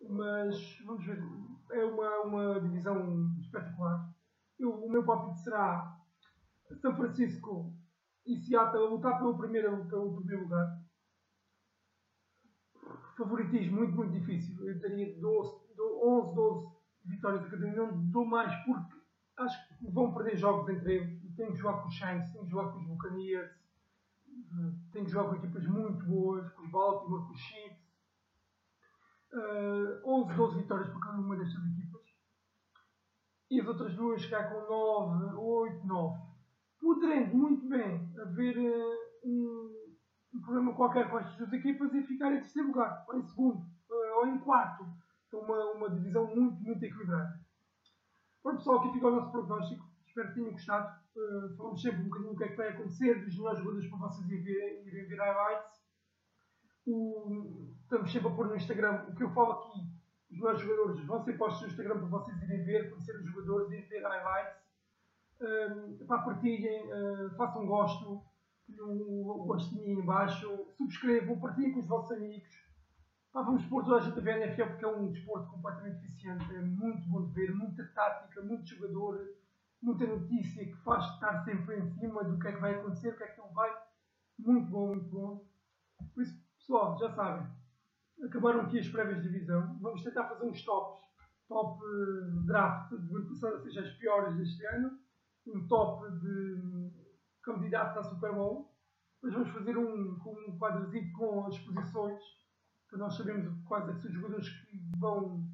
mas 0.09 0.79
vamos 0.85 1.05
ver. 1.05 1.23
É 1.71 1.85
uma, 1.85 2.21
uma 2.23 2.61
divisão 2.61 3.35
espetacular. 3.41 4.13
Eu, 4.59 4.71
o 4.71 4.91
meu 4.91 5.05
palpite 5.05 5.41
será 5.41 5.99
São 6.81 6.95
Francisco 6.95 7.75
e 8.27 8.37
Seattle 8.37 8.87
a 8.87 8.91
lutar 8.91 9.19
pelo 9.19 9.37
primeiro, 9.37 9.87
pelo 9.87 10.17
primeiro 10.17 10.45
lugar. 10.45 10.85
Favoritismo 13.17 13.79
muito, 13.79 13.97
muito 13.97 14.13
difícil. 14.13 14.67
Eu 14.67 14.79
daria 14.81 15.19
12, 15.21 15.65
11, 15.79 16.35
12 16.35 16.74
vitórias 17.05 17.45
a 17.45 17.51
cada 17.51 17.67
um. 17.67 17.75
Não 17.75 18.11
dou 18.11 18.27
mais 18.27 18.55
porque 18.65 18.97
acho 19.39 19.69
que 19.69 19.91
vão 19.91 20.13
perder 20.15 20.37
jogos 20.37 20.69
entre 20.69 20.95
eles. 20.95 21.37
Tem 21.37 21.53
que 21.53 21.59
jogar 21.59 21.83
com 21.83 21.89
os 21.89 21.99
Saints, 21.99 22.33
tem 22.33 22.45
que 22.45 22.51
jogar 22.51 22.71
com 22.71 22.79
os 22.79 22.87
Buccaneers, 22.87 23.51
tem 24.93 25.05
que 25.05 25.11
jogar 25.11 25.31
com 25.31 25.37
equipas 25.37 25.67
muito 25.67 26.05
boas, 26.07 26.49
com 26.53 26.63
os 26.63 26.71
Baltimore, 26.71 27.27
com 27.27 27.33
os 27.33 27.41
Chiefs 27.41 27.85
uh, 29.35 30.23
11, 30.25 30.35
12 30.35 30.59
vitórias 30.59 30.89
para 30.89 31.01
cada 31.01 31.19
uma 31.19 31.37
destas 31.37 31.65
equipas. 31.67 32.03
E 33.51 33.61
as 33.61 33.67
outras 33.67 33.95
duas 33.95 34.25
ficar 34.25 34.51
com 34.51 34.61
9, 34.69 35.35
8, 35.37 35.87
9. 35.87 36.19
Podendo 36.81 37.37
muito 37.37 37.69
bem 37.69 38.13
haver 38.21 38.57
uh, 38.59 39.29
um, 39.29 39.71
um, 40.35 40.41
problema 40.41 40.75
qualquer 40.75 41.11
com 41.11 41.19
estas 41.19 41.37
duas 41.37 41.53
equipas 41.53 41.93
e 41.95 42.03
ficar 42.03 42.33
em 42.33 42.41
terceiro 42.41 42.69
lugar, 42.69 43.05
ou 43.09 43.19
em 43.19 43.23
segundo, 43.23 43.59
uh, 43.59 44.19
ou 44.19 44.27
em 44.27 44.39
quarto. 44.39 44.85
Uma, 45.35 45.73
uma 45.73 45.91
divisão 45.91 46.27
muito, 46.35 46.63
muito 46.63 46.83
equilibrada. 46.85 47.41
Pronto 48.43 48.59
pessoal, 48.59 48.79
aqui 48.79 48.93
fica 48.93 49.07
o 49.07 49.17
nosso 49.17 49.31
prognóstico. 49.31 49.85
Espero 50.07 50.29
que 50.29 50.35
tenham 50.35 50.53
gostado. 50.53 51.05
Uh, 51.17 51.57
falamos 51.57 51.83
sempre 51.83 52.01
um 52.01 52.05
bocadinho 52.05 52.33
do 52.33 52.39
que 52.39 52.45
é 52.45 52.49
que 52.49 52.57
vai 52.57 52.69
acontecer, 52.69 53.25
dos 53.25 53.37
melhores 53.37 53.59
jogadores 53.59 53.89
para 53.89 53.99
vocês 53.99 54.31
irem, 54.31 54.87
irem 54.87 55.07
ver 55.07 55.19
highlights 55.19 55.85
o, 56.87 57.67
estamos 57.83 58.13
sempre 58.13 58.29
a 58.29 58.35
pôr 58.35 58.49
no 58.49 58.57
Instagram 58.57 59.07
o 59.09 59.15
que 59.15 59.23
eu 59.23 59.31
falo 59.31 59.53
aqui. 59.53 59.81
Os 60.31 60.39
meus 60.39 60.61
jogadores 60.61 61.05
vão 61.07 61.23
ser 61.23 61.39
postos 61.39 61.63
no 61.63 61.69
Instagram 61.69 61.99
para 61.99 62.09
vocês 62.09 62.43
irem 62.43 62.65
ver, 62.65 62.91
conhecer 62.91 63.17
os 63.17 63.27
jogadores, 63.27 63.71
irem 63.71 63.89
ver 63.89 64.03
highlights. 64.03 64.65
Para 66.07 66.23
partilhem, 66.23 66.91
uh, 66.93 67.31
façam 67.37 67.67
gosto, 67.67 68.23
um 68.81 69.45
gostinho 69.47 69.85
aí 69.85 69.93
embaixo, 69.93 70.67
subscrevam, 70.77 71.39
partilhem 71.39 71.73
com 71.73 71.81
os 71.81 71.87
vossos 71.87 72.13
amigos. 72.13 72.64
Pá, 73.35 73.43
vamos 73.43 73.65
pôr 73.67 73.83
toda 73.83 73.97
a 73.97 74.01
gente 74.01 74.17
a 74.17 74.23
ver 74.23 74.41
NFL 74.43 74.69
porque 74.69 74.85
é 74.85 74.89
um 74.89 75.11
desporto 75.11 75.51
completamente 75.51 76.05
eficiente, 76.05 76.55
é 76.55 76.61
muito 76.61 77.09
bom 77.09 77.27
de 77.27 77.33
ver, 77.33 77.53
muita 77.53 77.85
tática, 77.89 78.41
muito 78.43 78.65
jogador, 78.65 79.21
muita 79.83 80.07
notícia 80.07 80.65
que 80.65 80.77
faz 80.85 81.05
estar 81.15 81.45
sempre 81.45 81.81
em 81.81 81.91
cima 81.99 82.23
do 82.23 82.39
que 82.39 82.47
é 82.47 82.53
que 82.53 82.61
vai 82.61 82.77
acontecer, 82.77 83.09
o 83.09 83.17
que 83.17 83.25
é 83.25 83.27
que 83.27 83.39
não 83.41 83.53
vai. 83.53 83.77
Muito 84.39 84.71
bom, 84.71 84.87
muito 84.87 85.11
bom. 85.11 85.45
Por 86.15 86.23
isso, 86.23 86.45
Pessoal, 86.59 86.97
já 86.97 87.11
sabem, 87.11 87.47
acabaram 88.25 88.61
aqui 88.61 88.79
as 88.79 88.89
prévias 88.89 89.21
de 89.21 89.29
divisão. 89.29 89.77
Vamos 89.81 90.05
tentar 90.05 90.29
fazer 90.29 90.47
uns 90.47 90.65
tops, 90.65 91.03
top 91.49 91.85
uh, 91.85 92.47
draft 92.47 92.91
de 92.91 93.29
passado, 93.29 93.65
seja 93.65 93.81
as 93.81 93.91
piores 93.95 94.37
deste 94.37 94.65
ano, 94.67 94.97
um 95.49 95.67
top 95.67 96.09
de 96.21 96.91
candidatos 97.43 97.97
à 97.99 98.03
Super 98.05 98.33
Bowl. 98.33 98.73
Depois 99.17 99.35
vamos 99.35 99.51
fazer 99.51 99.77
um, 99.77 100.13
um 100.25 100.57
quadrozinho 100.57 101.13
com 101.13 101.47
as 101.47 101.59
posições, 101.59 102.23
nós 102.99 103.17
sabermos 103.17 103.53
quais 103.65 103.89
é 103.89 103.95
são 103.95 104.11
os 104.11 104.15
jogadores 104.15 104.49
que 104.49 104.81
vão 104.99 105.47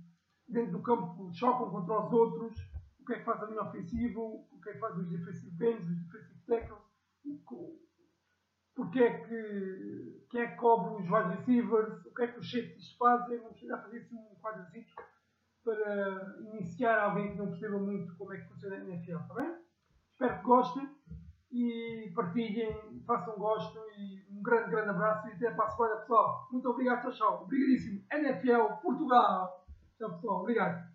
dentro 0.48 0.72
do 0.72 0.82
campo, 0.82 1.32
chocam 1.32 1.70
contra 1.70 2.06
os 2.06 2.12
outros, 2.12 2.58
o 3.00 3.04
que 3.04 3.14
é 3.14 3.18
que 3.18 3.24
faz 3.24 3.42
a 3.42 3.46
linha 3.46 3.62
ofensiva, 3.62 4.20
o 4.20 4.60
que 4.62 4.70
é 4.70 4.72
que 4.72 4.78
faz 4.78 4.96
os 4.96 5.08
defensive 5.08 5.66
ends, 5.66 5.88
os 5.88 5.96
defensive 6.04 6.40
tackles, 6.46 6.90
porque 8.74 8.98
é 9.00 9.18
que, 9.24 10.26
quem 10.30 10.40
é 10.40 10.46
que 10.48 10.56
cobre 10.56 11.02
os 11.02 11.10
wide 11.10 11.36
receivers, 11.36 12.06
o 12.06 12.14
que 12.14 12.22
é 12.22 12.26
que 12.28 12.38
os 12.38 12.50
safeties 12.50 12.96
fazem, 12.96 13.38
vamos 13.38 13.60
tentar 13.60 13.78
fazer 13.78 13.98
assim 13.98 14.16
um 14.16 14.34
quadrozinho 14.40 14.86
para 15.62 16.38
iniciar 16.40 16.98
alguém 16.98 17.32
que 17.32 17.38
não 17.38 17.50
perceba 17.50 17.78
muito 17.78 18.16
como 18.16 18.32
é 18.32 18.38
que 18.38 18.48
funciona 18.48 18.76
a 18.76 18.80
NFL, 18.80 19.18
está 19.18 19.34
bem? 19.34 19.54
Espero 20.12 20.38
que 20.38 20.44
gostem 20.44 20.88
e 21.52 22.12
partilhem, 22.14 23.02
façam 23.06 23.36
gosto 23.36 23.78
e 23.98 24.24
um 24.30 24.42
grande, 24.42 24.70
grande 24.70 24.90
abraço 24.90 25.28
e 25.28 25.32
até 25.32 25.50
para 25.50 25.66
a 25.66 25.70
semana, 25.70 25.96
pessoal. 25.96 26.48
Muito 26.52 26.68
obrigado, 26.68 27.02
tchau, 27.02 27.12
tchau. 27.12 27.42
Obrigadíssimo. 27.42 28.02
NFL 28.12 28.74
Portugal. 28.82 29.66
Tchau, 29.98 30.10
pessoal. 30.12 30.40
Obrigado. 30.40 30.89